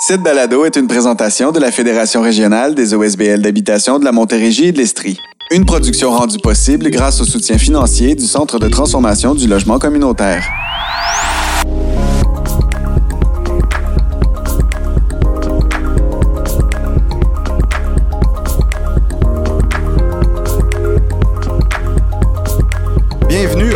Cette 0.00 0.22
balado 0.22 0.64
est 0.64 0.76
une 0.76 0.86
présentation 0.86 1.50
de 1.50 1.58
la 1.58 1.72
Fédération 1.72 2.22
régionale 2.22 2.76
des 2.76 2.94
OSBL 2.94 3.42
d'habitation 3.42 3.98
de 3.98 4.04
la 4.04 4.12
Montérégie 4.12 4.66
et 4.66 4.72
de 4.72 4.78
l'Estrie. 4.78 5.18
Une 5.50 5.64
production 5.64 6.12
rendue 6.12 6.38
possible 6.38 6.88
grâce 6.88 7.20
au 7.20 7.24
soutien 7.24 7.58
financier 7.58 8.14
du 8.14 8.24
Centre 8.24 8.60
de 8.60 8.68
transformation 8.68 9.34
du 9.34 9.48
logement 9.48 9.80
communautaire. 9.80 10.48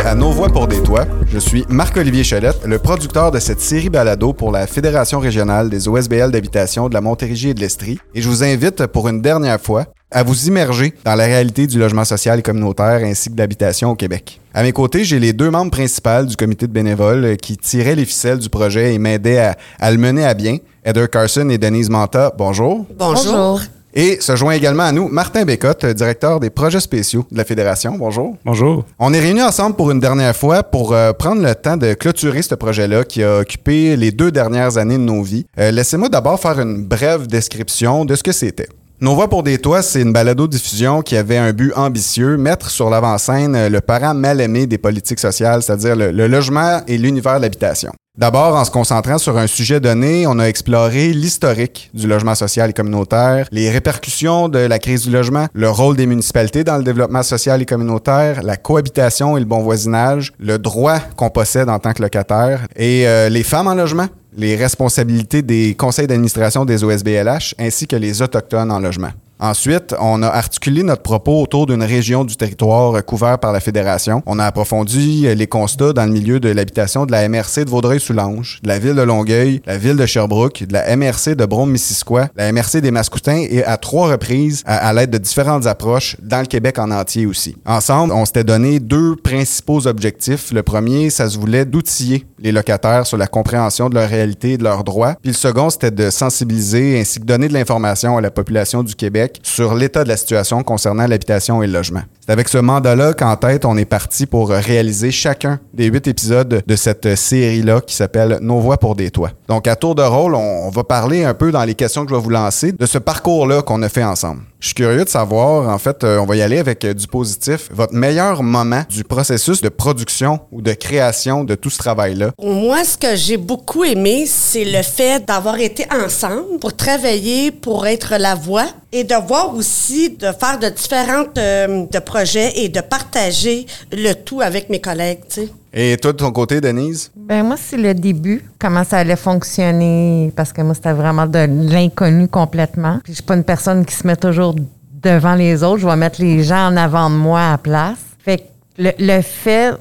À 0.05 0.15
Nos 0.15 0.31
Voix 0.31 0.49
pour 0.49 0.67
des 0.67 0.81
Toits. 0.83 1.05
Je 1.27 1.39
suis 1.39 1.65
Marc-Olivier 1.69 2.23
Chalette, 2.23 2.65
le 2.65 2.77
producteur 2.77 3.31
de 3.31 3.39
cette 3.39 3.61
série 3.61 3.89
balado 3.89 4.33
pour 4.33 4.51
la 4.51 4.67
Fédération 4.67 5.19
régionale 5.19 5.69
des 5.69 5.87
OSBL 5.87 6.31
d'habitation 6.31 6.89
de 6.89 6.93
la 6.93 7.01
Montérégie 7.01 7.49
et 7.49 7.53
de 7.53 7.59
l'Estrie. 7.61 7.99
Et 8.13 8.21
je 8.21 8.27
vous 8.27 8.43
invite 8.43 8.85
pour 8.87 9.07
une 9.07 9.21
dernière 9.21 9.61
fois 9.61 9.85
à 10.11 10.23
vous 10.23 10.47
immerger 10.47 10.93
dans 11.05 11.15
la 11.15 11.25
réalité 11.25 11.67
du 11.67 11.79
logement 11.79 12.05
social 12.05 12.39
et 12.39 12.41
communautaire 12.41 13.01
ainsi 13.03 13.29
que 13.29 13.35
d'habitation 13.35 13.91
au 13.91 13.95
Québec. 13.95 14.41
À 14.53 14.63
mes 14.63 14.73
côtés, 14.73 15.03
j'ai 15.05 15.19
les 15.19 15.33
deux 15.33 15.49
membres 15.49 15.71
principaux 15.71 16.25
du 16.25 16.35
comité 16.35 16.67
de 16.67 16.73
bénévoles 16.73 17.37
qui 17.37 17.55
tiraient 17.57 17.95
les 17.95 18.05
ficelles 18.05 18.39
du 18.39 18.49
projet 18.49 18.93
et 18.93 18.99
m'aidaient 18.99 19.39
à, 19.39 19.55
à 19.79 19.91
le 19.91 19.97
mener 19.97 20.25
à 20.25 20.33
bien. 20.33 20.57
Heather 20.85 21.09
Carson 21.09 21.49
et 21.49 21.57
Denise 21.57 21.89
Manta, 21.89 22.33
bonjour. 22.37 22.85
Bonjour. 22.97 23.61
Et 23.95 24.19
se 24.21 24.35
joint 24.35 24.53
également 24.53 24.83
à 24.83 24.91
nous 24.91 25.07
Martin 25.07 25.45
Bécotte, 25.45 25.85
directeur 25.85 26.39
des 26.39 26.49
projets 26.49 26.79
spéciaux 26.79 27.25
de 27.31 27.37
la 27.37 27.45
Fédération. 27.45 27.95
Bonjour. 27.97 28.35
Bonjour. 28.43 28.85
On 28.97 29.13
est 29.13 29.19
réunis 29.19 29.43
ensemble 29.43 29.75
pour 29.75 29.91
une 29.91 29.99
dernière 29.99 30.35
fois 30.35 30.63
pour 30.63 30.93
euh, 30.93 31.13
prendre 31.13 31.43
le 31.43 31.53
temps 31.53 31.77
de 31.77 31.93
clôturer 31.93 32.41
ce 32.41 32.55
projet-là 32.55 33.03
qui 33.03 33.23
a 33.23 33.39
occupé 33.39 33.95
les 33.95 34.11
deux 34.11 34.31
dernières 34.31 34.77
années 34.77 34.97
de 34.97 35.03
nos 35.03 35.21
vies. 35.21 35.45
Euh, 35.59 35.69
Laissez-moi 35.69 36.09
d'abord 36.09 36.39
faire 36.39 36.59
une 36.59 36.83
brève 36.83 37.27
description 37.27 38.03
de 38.05 38.15
ce 38.15 38.23
que 38.23 38.31
c'était. 38.31 38.67
Nos 38.99 39.15
Voix 39.15 39.27
pour 39.27 39.43
des 39.43 39.57
Toits, 39.57 39.81
c'est 39.81 40.01
une 40.01 40.13
balado-diffusion 40.13 41.01
qui 41.01 41.17
avait 41.17 41.37
un 41.37 41.51
but 41.51 41.73
ambitieux, 41.75 42.37
mettre 42.37 42.69
sur 42.69 42.89
l'avant-scène 42.89 43.55
euh, 43.55 43.69
le 43.69 43.81
parent 43.81 44.13
mal 44.13 44.41
aimé 44.41 44.65
des 44.65 44.77
politiques 44.77 45.19
sociales, 45.19 45.61
c'est-à-dire 45.61 45.95
le, 45.95 46.11
le 46.11 46.27
logement 46.27 46.81
et 46.87 46.97
l'univers 46.97 47.37
de 47.37 47.41
l'habitation. 47.41 47.91
D'abord, 48.15 48.55
en 48.55 48.63
se 48.63 48.69
concentrant 48.69 49.17
sur 49.17 49.39
un 49.39 49.47
sujet 49.47 49.79
donné, 49.79 50.27
on 50.27 50.37
a 50.37 50.43
exploré 50.43 51.13
l'historique 51.13 51.89
du 51.95 52.05
logement 52.05 52.35
social 52.35 52.69
et 52.69 52.73
communautaire, 52.73 53.47
les 53.51 53.71
répercussions 53.71 54.49
de 54.49 54.59
la 54.59 54.77
crise 54.77 55.05
du 55.05 55.09
logement, 55.09 55.47
le 55.51 55.67
rôle 55.67 55.97
des 55.97 56.05
municipalités 56.05 56.63
dans 56.63 56.77
le 56.77 56.83
développement 56.83 57.23
social 57.23 57.63
et 57.63 57.65
communautaire, 57.65 58.43
la 58.43 58.55
cohabitation 58.55 59.35
et 59.35 59.39
le 59.39 59.47
bon 59.47 59.63
voisinage, 59.63 60.31
le 60.37 60.59
droit 60.59 60.99
qu'on 61.15 61.31
possède 61.31 61.69
en 61.69 61.79
tant 61.79 61.93
que 61.93 62.03
locataire 62.03 62.67
et 62.75 63.07
euh, 63.07 63.29
les 63.29 63.41
femmes 63.41 63.65
en 63.65 63.73
logement, 63.73 64.05
les 64.37 64.55
responsabilités 64.55 65.41
des 65.41 65.73
conseils 65.73 66.05
d'administration 66.05 66.65
des 66.65 66.83
OSBLH 66.83 67.55
ainsi 67.57 67.87
que 67.87 67.95
les 67.95 68.21
autochtones 68.21 68.71
en 68.71 68.77
logement. 68.77 69.09
Ensuite, 69.43 69.93
on 69.99 70.23
a 70.23 70.27
articulé 70.29 70.83
notre 70.83 71.01
propos 71.01 71.41
autour 71.41 71.65
d'une 71.65 71.83
région 71.83 72.23
du 72.23 72.37
territoire 72.37 73.03
couvert 73.03 73.37
par 73.39 73.51
la 73.51 73.59
Fédération. 73.59 74.23
On 74.25 74.39
a 74.39 74.45
approfondi 74.45 75.35
les 75.35 75.47
constats 75.47 75.91
dans 75.91 76.05
le 76.05 76.13
milieu 76.13 76.39
de 76.39 76.47
l'habitation 76.47 77.05
de 77.05 77.11
la 77.11 77.27
MRC 77.27 77.65
de 77.65 77.69
Vaudreuil-Soulanges, 77.69 78.61
de 78.63 78.69
la 78.69 78.79
ville 78.79 78.95
de 78.95 79.01
Longueuil, 79.01 79.61
la 79.65 79.77
ville 79.77 79.97
de 79.97 80.05
Sherbrooke, 80.05 80.63
de 80.63 80.71
la 80.71 80.95
MRC 80.95 81.35
de 81.35 81.45
Brome-Missisquoi, 81.45 82.29
la 82.37 82.53
MRC 82.53 82.79
des 82.79 82.91
Mascoutins 82.91 83.43
et 83.49 83.65
à 83.65 83.75
trois 83.75 84.07
reprises, 84.11 84.63
à, 84.65 84.77
à 84.77 84.93
l'aide 84.93 85.09
de 85.09 85.17
différentes 85.17 85.67
approches, 85.67 86.15
dans 86.21 86.39
le 86.39 86.45
Québec 86.45 86.79
en 86.79 86.89
entier 86.91 87.25
aussi. 87.25 87.57
Ensemble, 87.65 88.13
on 88.13 88.23
s'était 88.23 88.45
donné 88.45 88.79
deux 88.79 89.17
principaux 89.17 89.87
objectifs. 89.87 90.53
Le 90.53 90.63
premier, 90.63 91.09
ça 91.09 91.29
se 91.29 91.37
voulait 91.37 91.65
d'outiller 91.65 92.25
les 92.43 92.51
locataires 92.51 93.07
sur 93.07 93.17
la 93.17 93.27
compréhension 93.27 93.89
de 93.89 93.95
leur 93.95 94.09
réalité 94.09 94.53
et 94.53 94.57
de 94.57 94.63
leurs 94.63 94.83
droits. 94.83 95.15
Puis 95.21 95.31
le 95.31 95.37
second, 95.37 95.69
c'était 95.69 95.91
de 95.91 96.09
sensibiliser 96.09 96.99
ainsi 96.99 97.19
que 97.19 97.25
donner 97.25 97.47
de 97.47 97.53
l'information 97.53 98.17
à 98.17 98.21
la 98.21 98.29
population 98.29 98.83
du 98.83 98.95
Québec 98.95 99.39
sur 99.41 99.73
l'état 99.73 100.03
de 100.03 100.09
la 100.09 100.17
situation 100.17 100.61
concernant 100.63 101.07
l'habitation 101.07 101.63
et 101.63 101.67
le 101.67 101.73
logement. 101.73 102.01
C'est 102.25 102.31
avec 102.31 102.47
ce 102.47 102.57
mandat-là 102.57 103.13
qu'en 103.13 103.35
tête, 103.35 103.65
on 103.65 103.75
est 103.77 103.85
parti 103.85 104.25
pour 104.25 104.49
réaliser 104.49 105.11
chacun 105.11 105.59
des 105.73 105.85
huit 105.87 106.07
épisodes 106.07 106.63
de 106.65 106.75
cette 106.75 107.15
série-là 107.15 107.81
qui 107.81 107.95
s'appelle 107.95 108.39
Nos 108.41 108.59
voix 108.59 108.77
pour 108.77 108.95
des 108.95 109.11
toits. 109.11 109.31
Donc, 109.47 109.67
à 109.67 109.75
tour 109.75 109.95
de 109.95 110.03
rôle, 110.03 110.35
on, 110.35 110.69
va 110.69 110.83
parler 110.83 111.23
un 111.23 111.33
peu 111.33 111.51
dans 111.51 111.63
les 111.63 111.75
questions 111.75 112.03
que 112.05 112.11
je 112.11 112.15
vais 112.15 112.21
vous 112.21 112.29
lancer 112.29 112.71
de 112.71 112.85
ce 112.85 112.97
parcours-là 112.97 113.61
qu'on 113.61 113.81
a 113.81 113.89
fait 113.89 114.03
ensemble. 114.03 114.41
Je 114.63 114.69
suis 114.69 114.75
curieux 114.75 115.03
de 115.03 115.09
savoir, 115.09 115.67
en 115.67 115.77
fait, 115.77 116.05
euh, 116.05 116.19
on 116.19 116.25
va 116.25 116.37
y 116.37 116.41
aller 116.41 116.57
avec 116.57 116.85
euh, 116.85 116.93
du 116.93 117.05
positif. 117.05 117.67
Votre 117.69 117.93
meilleur 117.93 118.41
moment 118.43 118.83
du 118.89 119.03
processus 119.03 119.59
de 119.59 119.67
production 119.67 120.39
ou 120.53 120.61
de 120.61 120.71
création 120.71 121.43
de 121.43 121.55
tout 121.55 121.69
ce 121.69 121.79
travail-là? 121.79 122.31
Moi, 122.41 122.85
ce 122.85 122.97
que 122.97 123.13
j'ai 123.17 123.35
beaucoup 123.35 123.83
aimé, 123.83 124.23
c'est 124.25 124.63
le 124.63 124.81
fait 124.81 125.25
d'avoir 125.27 125.59
été 125.59 125.85
ensemble 125.91 126.59
pour 126.61 126.73
travailler, 126.77 127.51
pour 127.51 127.85
être 127.87 128.15
la 128.17 128.35
voix 128.35 128.67
et 128.93 129.03
de 129.03 129.15
voir 129.27 129.53
aussi 129.53 130.11
de 130.11 130.31
faire 130.31 130.57
de 130.57 130.69
différentes 130.69 131.37
euh, 131.37 131.85
de 131.91 131.99
projets 131.99 132.53
et 132.63 132.69
de 132.69 132.79
partager 132.79 133.65
le 133.91 134.13
tout 134.13 134.39
avec 134.39 134.69
mes 134.69 134.79
collègues, 134.79 135.19
tu 135.27 135.41
sais. 135.41 135.49
Et 135.73 135.97
toi, 135.97 136.11
de 136.11 136.17
ton 136.17 136.31
côté, 136.31 136.61
Denise? 136.61 137.11
Ben 137.15 137.43
moi, 137.43 137.55
c'est 137.57 137.77
le 137.77 137.95
début, 137.95 138.43
comment 138.59 138.83
ça 138.83 138.99
allait 138.99 139.15
fonctionner, 139.15 140.31
parce 140.35 140.53
que 140.53 140.61
moi, 140.61 140.75
c'était 140.75 140.93
vraiment 140.93 141.25
de 141.25 141.47
l'inconnu 141.71 142.27
complètement. 142.27 142.99
Puis 143.03 143.13
je 143.13 143.17
suis 143.17 143.23
pas 143.23 143.35
une 143.35 143.43
personne 143.43 143.83
qui 143.83 143.95
se 143.95 144.05
met 144.05 144.15
toujours 144.15 144.55
devant 145.01 145.33
les 145.33 145.63
autres. 145.63 145.79
Je 145.79 145.87
vais 145.87 145.95
mettre 145.95 146.21
les 146.21 146.43
gens 146.43 146.67
en 146.67 146.77
avant 146.77 147.09
de 147.09 147.15
moi 147.15 147.51
à 147.53 147.57
place. 147.57 147.97
Fait 148.19 148.37
que 148.37 148.43
le, 148.77 148.91
le 148.99 149.21
fait 149.21 149.73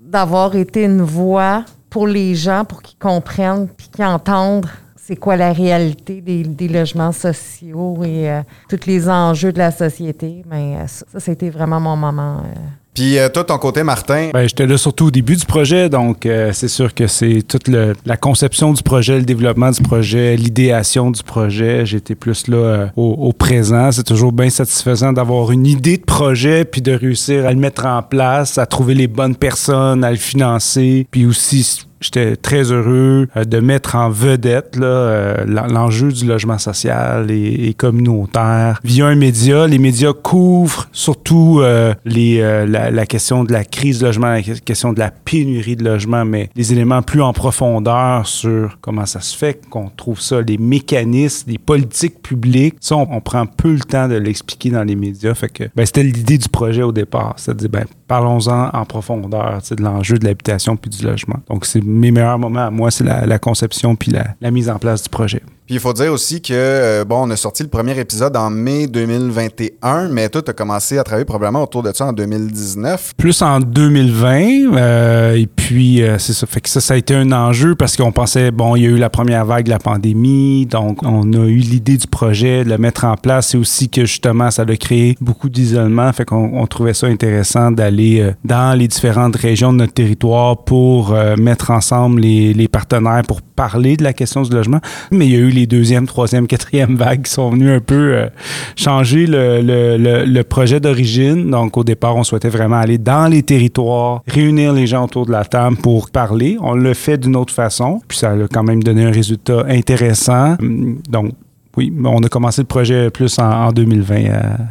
d'avoir 0.00 0.56
été 0.56 0.82
une 0.84 1.02
voix 1.02 1.64
pour 1.88 2.06
les 2.08 2.34
gens, 2.34 2.64
pour 2.64 2.82
qu'ils 2.82 2.98
comprennent 2.98 3.68
puis 3.68 3.88
qu'ils 3.88 4.04
entendent 4.04 4.66
c'est 4.96 5.16
quoi 5.16 5.36
la 5.36 5.54
réalité 5.54 6.20
des, 6.20 6.42
des 6.42 6.68
logements 6.68 7.12
sociaux 7.12 8.04
et 8.04 8.30
euh, 8.30 8.42
tous 8.68 8.80
les 8.86 9.08
enjeux 9.08 9.52
de 9.52 9.58
la 9.58 9.70
société, 9.70 10.44
mais 10.50 10.76
ça, 10.86 11.06
ça, 11.10 11.18
c'était 11.20 11.48
vraiment 11.48 11.80
mon 11.80 11.96
moment. 11.96 12.42
euh, 12.44 12.58
Puis 12.98 13.16
euh, 13.16 13.28
toi, 13.28 13.44
ton 13.44 13.58
côté, 13.58 13.84
Martin? 13.84 14.30
Ben, 14.34 14.48
j'étais 14.48 14.66
là 14.66 14.76
surtout 14.76 15.06
au 15.06 15.10
début 15.12 15.36
du 15.36 15.44
projet, 15.44 15.88
donc 15.88 16.26
euh, 16.26 16.50
c'est 16.52 16.66
sûr 16.66 16.92
que 16.92 17.06
c'est 17.06 17.42
toute 17.46 17.68
le- 17.68 17.92
la 18.04 18.16
conception 18.16 18.72
du 18.72 18.82
projet, 18.82 19.18
le 19.18 19.24
développement 19.24 19.70
du 19.70 19.80
projet, 19.82 20.34
l'idéation 20.36 21.12
du 21.12 21.22
projet. 21.22 21.86
J'étais 21.86 22.16
plus 22.16 22.48
là 22.48 22.56
euh, 22.56 22.86
au, 22.96 23.04
au 23.28 23.32
présent. 23.32 23.92
C'est 23.92 24.02
toujours 24.02 24.32
bien 24.32 24.50
satisfaisant 24.50 25.12
d'avoir 25.12 25.52
une 25.52 25.64
idée 25.64 25.96
de 25.98 26.02
projet 26.04 26.64
puis 26.64 26.82
de 26.82 26.90
réussir 26.90 27.46
à 27.46 27.52
le 27.52 27.58
mettre 27.60 27.86
en 27.86 28.02
place, 28.02 28.58
à 28.58 28.66
trouver 28.66 28.94
les 28.94 29.06
bonnes 29.06 29.36
personnes, 29.36 30.02
à 30.02 30.10
le 30.10 30.16
financer, 30.16 31.06
puis 31.08 31.24
aussi 31.24 31.86
J'étais 32.00 32.36
très 32.36 32.70
heureux 32.72 33.28
euh, 33.36 33.44
de 33.44 33.60
mettre 33.60 33.94
en 33.96 34.10
vedette 34.10 34.76
euh, 34.80 35.44
l'en- 35.46 35.66
l'enjeu 35.66 36.12
du 36.12 36.26
logement 36.26 36.58
social 36.58 37.30
et, 37.30 37.74
communautaire 37.76 38.80
via 38.84 39.06
un 39.06 39.14
média. 39.14 39.66
Les 39.66 39.78
médias 39.78 40.12
couvrent 40.12 40.88
surtout 40.92 41.60
euh, 41.60 41.94
les, 42.04 42.40
euh, 42.40 42.66
la, 42.66 43.06
question 43.06 43.44
de 43.44 43.52
la 43.52 43.64
crise 43.64 44.00
de 44.00 44.06
logement, 44.06 44.28
la 44.28 44.42
question 44.42 44.92
de 44.92 44.98
la 44.98 45.10
pénurie 45.10 45.76
de 45.76 45.84
logement, 45.84 46.24
mais 46.24 46.50
les 46.56 46.72
éléments 46.72 47.02
plus 47.02 47.22
en 47.22 47.32
profondeur 47.32 48.26
sur 48.26 48.78
comment 48.80 49.06
ça 49.06 49.20
se 49.20 49.36
fait 49.36 49.60
qu'on 49.68 49.88
trouve 49.88 50.20
ça, 50.20 50.40
les 50.40 50.58
mécanismes, 50.58 51.50
les 51.50 51.58
politiques 51.58 52.22
publiques. 52.22 52.76
Ça, 52.80 52.96
on, 52.96 53.20
prend 53.20 53.46
peu 53.46 53.72
le 53.72 53.80
temps 53.80 54.08
de 54.08 54.14
l'expliquer 54.14 54.70
dans 54.70 54.84
les 54.84 54.96
médias. 54.96 55.34
Fait 55.34 55.48
que 55.48 55.64
ben, 55.74 55.84
c'était 55.84 56.02
l'idée 56.02 56.38
du 56.38 56.48
projet 56.48 56.82
au 56.82 56.92
départ. 56.92 57.34
C'est-à-dire, 57.36 57.68
ben, 57.68 57.84
parlons-en 58.06 58.70
en 58.72 58.84
profondeur 58.84 59.60
de 59.70 59.82
l'enjeu 59.82 60.18
de 60.18 60.24
l'habitation 60.24 60.76
puis 60.76 60.90
du 60.90 61.04
logement. 61.04 61.38
Donc, 61.48 61.66
c'est 61.66 61.82
mes 61.88 62.10
meilleurs 62.10 62.38
moments 62.38 62.66
à 62.66 62.70
moi, 62.70 62.90
c'est 62.90 63.04
la, 63.04 63.38
conception 63.38 63.96
puis 63.96 64.12
la 64.12 64.50
mise 64.50 64.68
en 64.70 64.78
place 64.78 65.02
du 65.02 65.08
projet. 65.08 65.42
Puis 65.68 65.74
il 65.74 65.80
faut 65.80 65.92
dire 65.92 66.10
aussi 66.10 66.40
que, 66.40 66.54
euh, 66.54 67.04
bon, 67.04 67.26
on 67.26 67.30
a 67.30 67.36
sorti 67.36 67.62
le 67.62 67.68
premier 67.68 67.98
épisode 68.00 68.34
en 68.38 68.48
mai 68.48 68.86
2021, 68.86 70.08
mais 70.08 70.30
toi, 70.30 70.40
tu 70.40 70.50
as 70.50 70.54
commencé 70.54 70.96
à 70.96 71.04
travailler 71.04 71.26
probablement 71.26 71.62
autour 71.62 71.82
de 71.82 71.92
ça 71.92 72.06
en 72.06 72.14
2019. 72.14 73.12
Plus 73.18 73.42
en 73.42 73.60
2020, 73.60 74.74
euh, 74.74 75.34
et 75.34 75.46
puis 75.46 76.00
euh, 76.00 76.16
c'est 76.18 76.32
ça. 76.32 76.46
Fait 76.46 76.62
que 76.62 76.70
ça, 76.70 76.80
ça 76.80 76.94
a 76.94 76.96
été 76.96 77.14
un 77.14 77.32
enjeu 77.32 77.74
parce 77.74 77.98
qu'on 77.98 78.12
pensait, 78.12 78.50
bon, 78.50 78.76
il 78.76 78.82
y 78.84 78.86
a 78.86 78.88
eu 78.88 78.96
la 78.96 79.10
première 79.10 79.44
vague 79.44 79.66
de 79.66 79.70
la 79.70 79.78
pandémie, 79.78 80.64
donc 80.64 81.02
on 81.02 81.30
a 81.34 81.44
eu 81.44 81.58
l'idée 81.58 81.98
du 81.98 82.06
projet, 82.06 82.64
de 82.64 82.70
le 82.70 82.78
mettre 82.78 83.04
en 83.04 83.16
place, 83.16 83.54
et 83.54 83.58
aussi 83.58 83.90
que 83.90 84.06
justement, 84.06 84.50
ça 84.50 84.62
a 84.66 84.76
créé 84.76 85.16
beaucoup 85.20 85.50
d'isolement. 85.50 86.10
Fait 86.14 86.24
qu'on 86.24 86.50
on 86.54 86.66
trouvait 86.66 86.94
ça 86.94 87.08
intéressant 87.08 87.72
d'aller 87.72 88.20
euh, 88.20 88.32
dans 88.42 88.74
les 88.74 88.88
différentes 88.88 89.36
régions 89.36 89.74
de 89.74 89.78
notre 89.78 89.92
territoire 89.92 90.64
pour 90.64 91.12
euh, 91.12 91.36
mettre 91.36 91.72
ensemble 91.72 92.22
les, 92.22 92.54
les 92.54 92.68
partenaires 92.68 93.20
pour 93.28 93.42
parler 93.42 93.98
de 93.98 94.04
la 94.04 94.14
question 94.14 94.42
du 94.42 94.50
logement. 94.50 94.80
Mais 95.10 95.26
il 95.26 95.32
y 95.32 95.36
a 95.36 95.40
eu 95.40 95.50
les 95.58 95.66
deuxième, 95.66 96.06
troisième, 96.06 96.46
quatrième 96.46 96.96
vagues 96.96 97.22
qui 97.22 97.32
sont 97.32 97.50
venues 97.50 97.70
un 97.70 97.80
peu 97.80 98.14
euh, 98.14 98.28
changer 98.76 99.26
le, 99.28 100.42
projet 100.42 100.80
d'origine. 100.80 101.50
Donc, 101.50 101.76
au 101.76 101.84
départ, 101.84 102.16
on 102.16 102.24
souhaitait 102.24 102.48
vraiment 102.48 102.76
aller 102.76 102.98
dans 102.98 103.30
les 103.30 103.42
territoires, 103.42 104.22
réunir 104.26 104.72
les 104.72 104.86
gens 104.86 105.04
autour 105.04 105.26
de 105.26 105.32
la 105.32 105.44
table 105.44 105.76
pour 105.76 106.10
parler. 106.10 106.56
On 106.60 106.74
le 106.74 106.94
fait 106.94 107.18
d'une 107.18 107.36
autre 107.36 107.52
façon, 107.52 108.00
puis 108.08 108.18
ça 108.18 108.30
a 108.30 108.48
quand 108.52 108.62
même 108.62 108.82
donné 108.82 109.04
un 109.04 109.10
résultat 109.10 109.64
intéressant. 109.68 110.56
Hum, 110.60 111.00
Donc, 111.08 111.32
oui, 111.76 111.92
on 112.04 112.22
a 112.22 112.28
commencé 112.28 112.60
le 112.60 112.66
projet 112.66 113.10
plus 113.10 113.38
en, 113.38 113.68
en 113.68 113.72
2020 113.72 114.24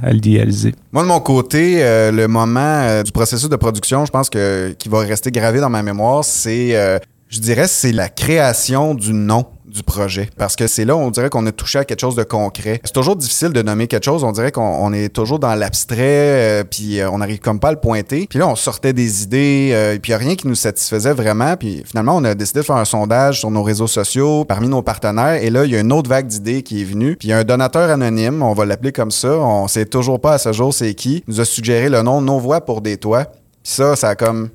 à, 0.04 0.12
l'idéaliser. 0.12 0.74
Moi, 0.92 1.04
de 1.04 1.08
mon 1.08 1.20
côté, 1.22 1.78
euh, 1.82 2.12
le 2.12 2.28
moment 2.28 2.60
euh, 2.60 3.04
du 3.04 3.12
processus 3.12 3.48
de 3.48 3.56
production, 3.56 4.06
je 4.06 4.12
pense 4.12 4.30
que 4.30 4.76
qui 4.78 4.90
va 4.90 5.00
rester 5.00 5.32
gravé 5.32 5.62
dans 5.62 5.70
ma 5.70 5.84
mémoire, 5.84 6.26
c'est, 6.26 7.00
je 7.30 7.40
dirais, 7.40 7.68
c'est 7.68 7.94
la 7.94 8.10
création 8.10 8.94
du 8.94 9.14
nom 9.14 9.46
du 9.68 9.84
projet. 9.84 10.30
Parce 10.38 10.56
que 10.56 10.68
c'est 10.68 10.86
là, 10.86 10.96
on 10.96 11.12
dirait 11.12 11.30
qu'on 11.30 11.46
a 11.46 11.52
touché 11.52 11.80
à 11.80 11.86
quelque 11.86 12.00
chose 12.00 12.16
de 12.16 12.24
concret. 12.24 12.80
C'est 12.84 12.94
toujours 12.94 13.16
difficile 13.16 13.50
de 13.50 13.62
nommer 13.62 13.88
quelque 13.88 14.06
chose. 14.06 14.24
On 14.24 14.32
dirait 14.32 14.52
qu'on 14.52 14.62
on 14.62 14.94
est 14.94 15.10
toujours 15.10 15.40
dans 15.40 15.54
l'abstrait, 15.56 16.62
euh, 16.62 16.64
puis 16.64 17.00
euh, 17.00 17.10
on 17.10 17.18
n'arrive 17.18 17.40
comme 17.40 17.60
pas 17.60 17.70
à 17.70 17.72
le 17.72 17.80
pointer. 17.80 18.28
Puis 18.30 18.40
là, 18.40 18.48
on 18.48 18.56
sortait 18.56 18.94
des 18.94 19.24
idées, 19.24 19.72
euh, 19.74 19.98
puis 20.02 20.14
a 20.14 20.18
rien 20.18 20.36
qui 20.36 20.48
nous 20.48 20.56
satisfaisait 20.56 21.14
vraiment. 21.14 21.56
Puis 21.58 21.84
finalement, 21.86 22.16
on 22.16 22.24
a 22.24 22.36
décidé 22.36 22.62
de 22.62 22.66
faire 22.66 22.78
un 22.78 22.86
sondage 22.86 23.40
sur 23.40 23.52
nos 23.52 23.64
réseaux 23.64 23.88
sociaux, 23.88 24.46
parmi 24.46 24.68
nos 24.68 24.82
partenaires. 24.82 25.44
Et 25.44 25.50
là, 25.50 25.66
il 25.66 25.72
y 25.72 25.76
a 25.76 25.80
une 25.80 25.92
autre 25.92 26.10
vague 26.10 26.28
d'idées 26.28 26.64
qui 26.64 26.82
est 26.82 26.86
venue. 26.86 27.16
Puis 27.18 27.28
il 27.28 27.32
y 27.32 27.34
a 27.34 27.40
un 27.40 27.44
donateur 27.44 27.90
anonyme, 27.90 28.42
on 28.42 28.54
va 28.54 28.66
l'appeler 28.66 28.92
comme 28.92 29.12
ça. 29.12 29.38
On 29.38 29.68
sait 29.68 29.86
toujours 29.86 30.22
pas 30.22 30.34
à 30.34 30.38
ce 30.38 30.54
jour 30.54 30.74
c'est 30.74 30.94
qui. 30.94 31.24
nous 31.28 31.42
a 31.42 31.46
suggéré 31.46 31.90
le 31.90 32.02
nom 32.02 32.22
Nos 32.22 32.40
Voix 32.40 32.62
pour 32.62 32.82
des 32.82 32.98
Toits. 32.98 33.26
Puis 33.64 33.74
ça, 33.74 33.96
ça 33.96 34.10
a 34.10 34.16
comme 34.16 34.50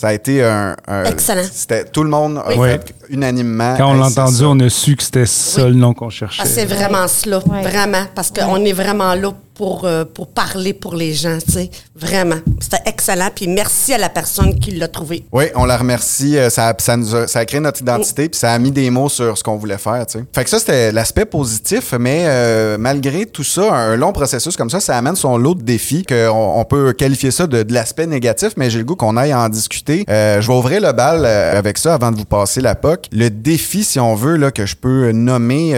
ça 0.00 0.08
a 0.08 0.12
été 0.14 0.42
un. 0.42 0.74
un- 0.88 1.04
Excellent. 1.04 1.42
C'était 1.52 1.84
tout 1.84 2.02
le 2.02 2.08
monde 2.08 2.38
a 2.38 2.56
Oui. 2.56 2.68
fait 2.68 2.94
unanimement. 3.10 3.74
Quand 3.76 3.90
on 3.90 3.94
l'a 4.00 4.08
c'est 4.08 4.18
entendu, 4.20 4.36
ça. 4.38 4.44
on 4.48 4.58
a 4.60 4.68
su 4.70 4.96
que 4.96 5.02
c'était 5.02 5.26
ça 5.26 5.64
Oui. 5.64 5.68
le 5.72 5.74
nom 5.76 5.92
qu'on 5.92 6.08
cherchait. 6.08 6.42
Ah, 6.42 6.46
c'est 6.48 6.64
vraiment 6.64 7.06
cela, 7.06 7.38
vraiment, 7.40 8.04
parce 8.14 8.30
qu'on 8.30 8.64
est 8.64 8.72
vraiment 8.72 9.14
là 9.14 9.32
pour, 9.60 9.84
euh, 9.84 10.06
pour 10.06 10.28
parler 10.28 10.72
pour 10.72 10.94
les 10.94 11.12
gens, 11.12 11.36
tu 11.44 11.52
sais, 11.52 11.70
vraiment. 11.94 12.38
C'était 12.60 12.80
excellent, 12.86 13.28
puis 13.34 13.46
merci 13.46 13.92
à 13.92 13.98
la 13.98 14.08
personne 14.08 14.58
qui 14.58 14.70
l'a 14.70 14.88
trouvé. 14.88 15.26
Oui, 15.32 15.44
on 15.54 15.66
la 15.66 15.76
remercie. 15.76 16.38
Euh, 16.38 16.48
Ça, 16.48 16.72
ça, 16.78 16.96
nous 16.96 17.14
a, 17.14 17.26
ça 17.26 17.40
a 17.40 17.44
créé 17.44 17.60
notre 17.60 17.82
identité, 17.82 18.30
puis 18.30 18.40
ça 18.40 18.52
a 18.52 18.58
mis 18.58 18.70
des 18.70 18.88
mots 18.88 19.10
sur 19.10 19.36
ce 19.36 19.44
qu'on 19.44 19.58
voulait 19.58 19.76
faire. 19.76 20.06
Tu 20.06 20.18
sais. 20.18 20.24
Fait 20.34 20.44
que 20.44 20.48
ça, 20.48 20.60
c'était 20.60 20.92
l'aspect 20.92 21.26
positif, 21.26 21.92
mais 22.00 22.24
euh, 22.24 22.78
malgré 22.78 23.26
tout 23.26 23.44
ça, 23.44 23.70
un 23.70 23.96
long 23.96 24.14
processus 24.14 24.56
comme 24.56 24.70
ça, 24.70 24.80
ça 24.80 24.96
amène 24.96 25.14
son 25.14 25.36
lot 25.36 25.54
de 25.54 25.62
défis, 25.62 26.04
qu'on 26.06 26.54
on 26.56 26.64
peut 26.64 26.94
qualifier 26.94 27.30
ça 27.30 27.46
de, 27.46 27.62
de 27.62 27.74
l'aspect 27.74 28.06
négatif, 28.06 28.54
mais 28.56 28.70
j'ai 28.70 28.78
le 28.78 28.86
goût 28.86 28.96
qu'on 28.96 29.18
aille 29.18 29.34
en 29.34 29.50
discuter. 29.50 30.06
Euh, 30.08 30.40
je 30.40 30.48
vais 30.48 30.54
ouvrir 30.54 30.80
le 30.80 30.92
bal 30.92 31.26
euh, 31.26 31.58
avec 31.58 31.76
ça 31.76 31.92
avant 31.92 32.12
de 32.12 32.16
vous 32.16 32.24
passer 32.24 32.62
la 32.62 32.74
POC. 32.76 33.08
Le 33.12 33.28
défi, 33.28 33.84
si 33.84 34.00
on 34.00 34.14
veut, 34.14 34.36
là, 34.36 34.52
que 34.52 34.64
je 34.64 34.74
peux 34.76 35.12
nommer, 35.12 35.74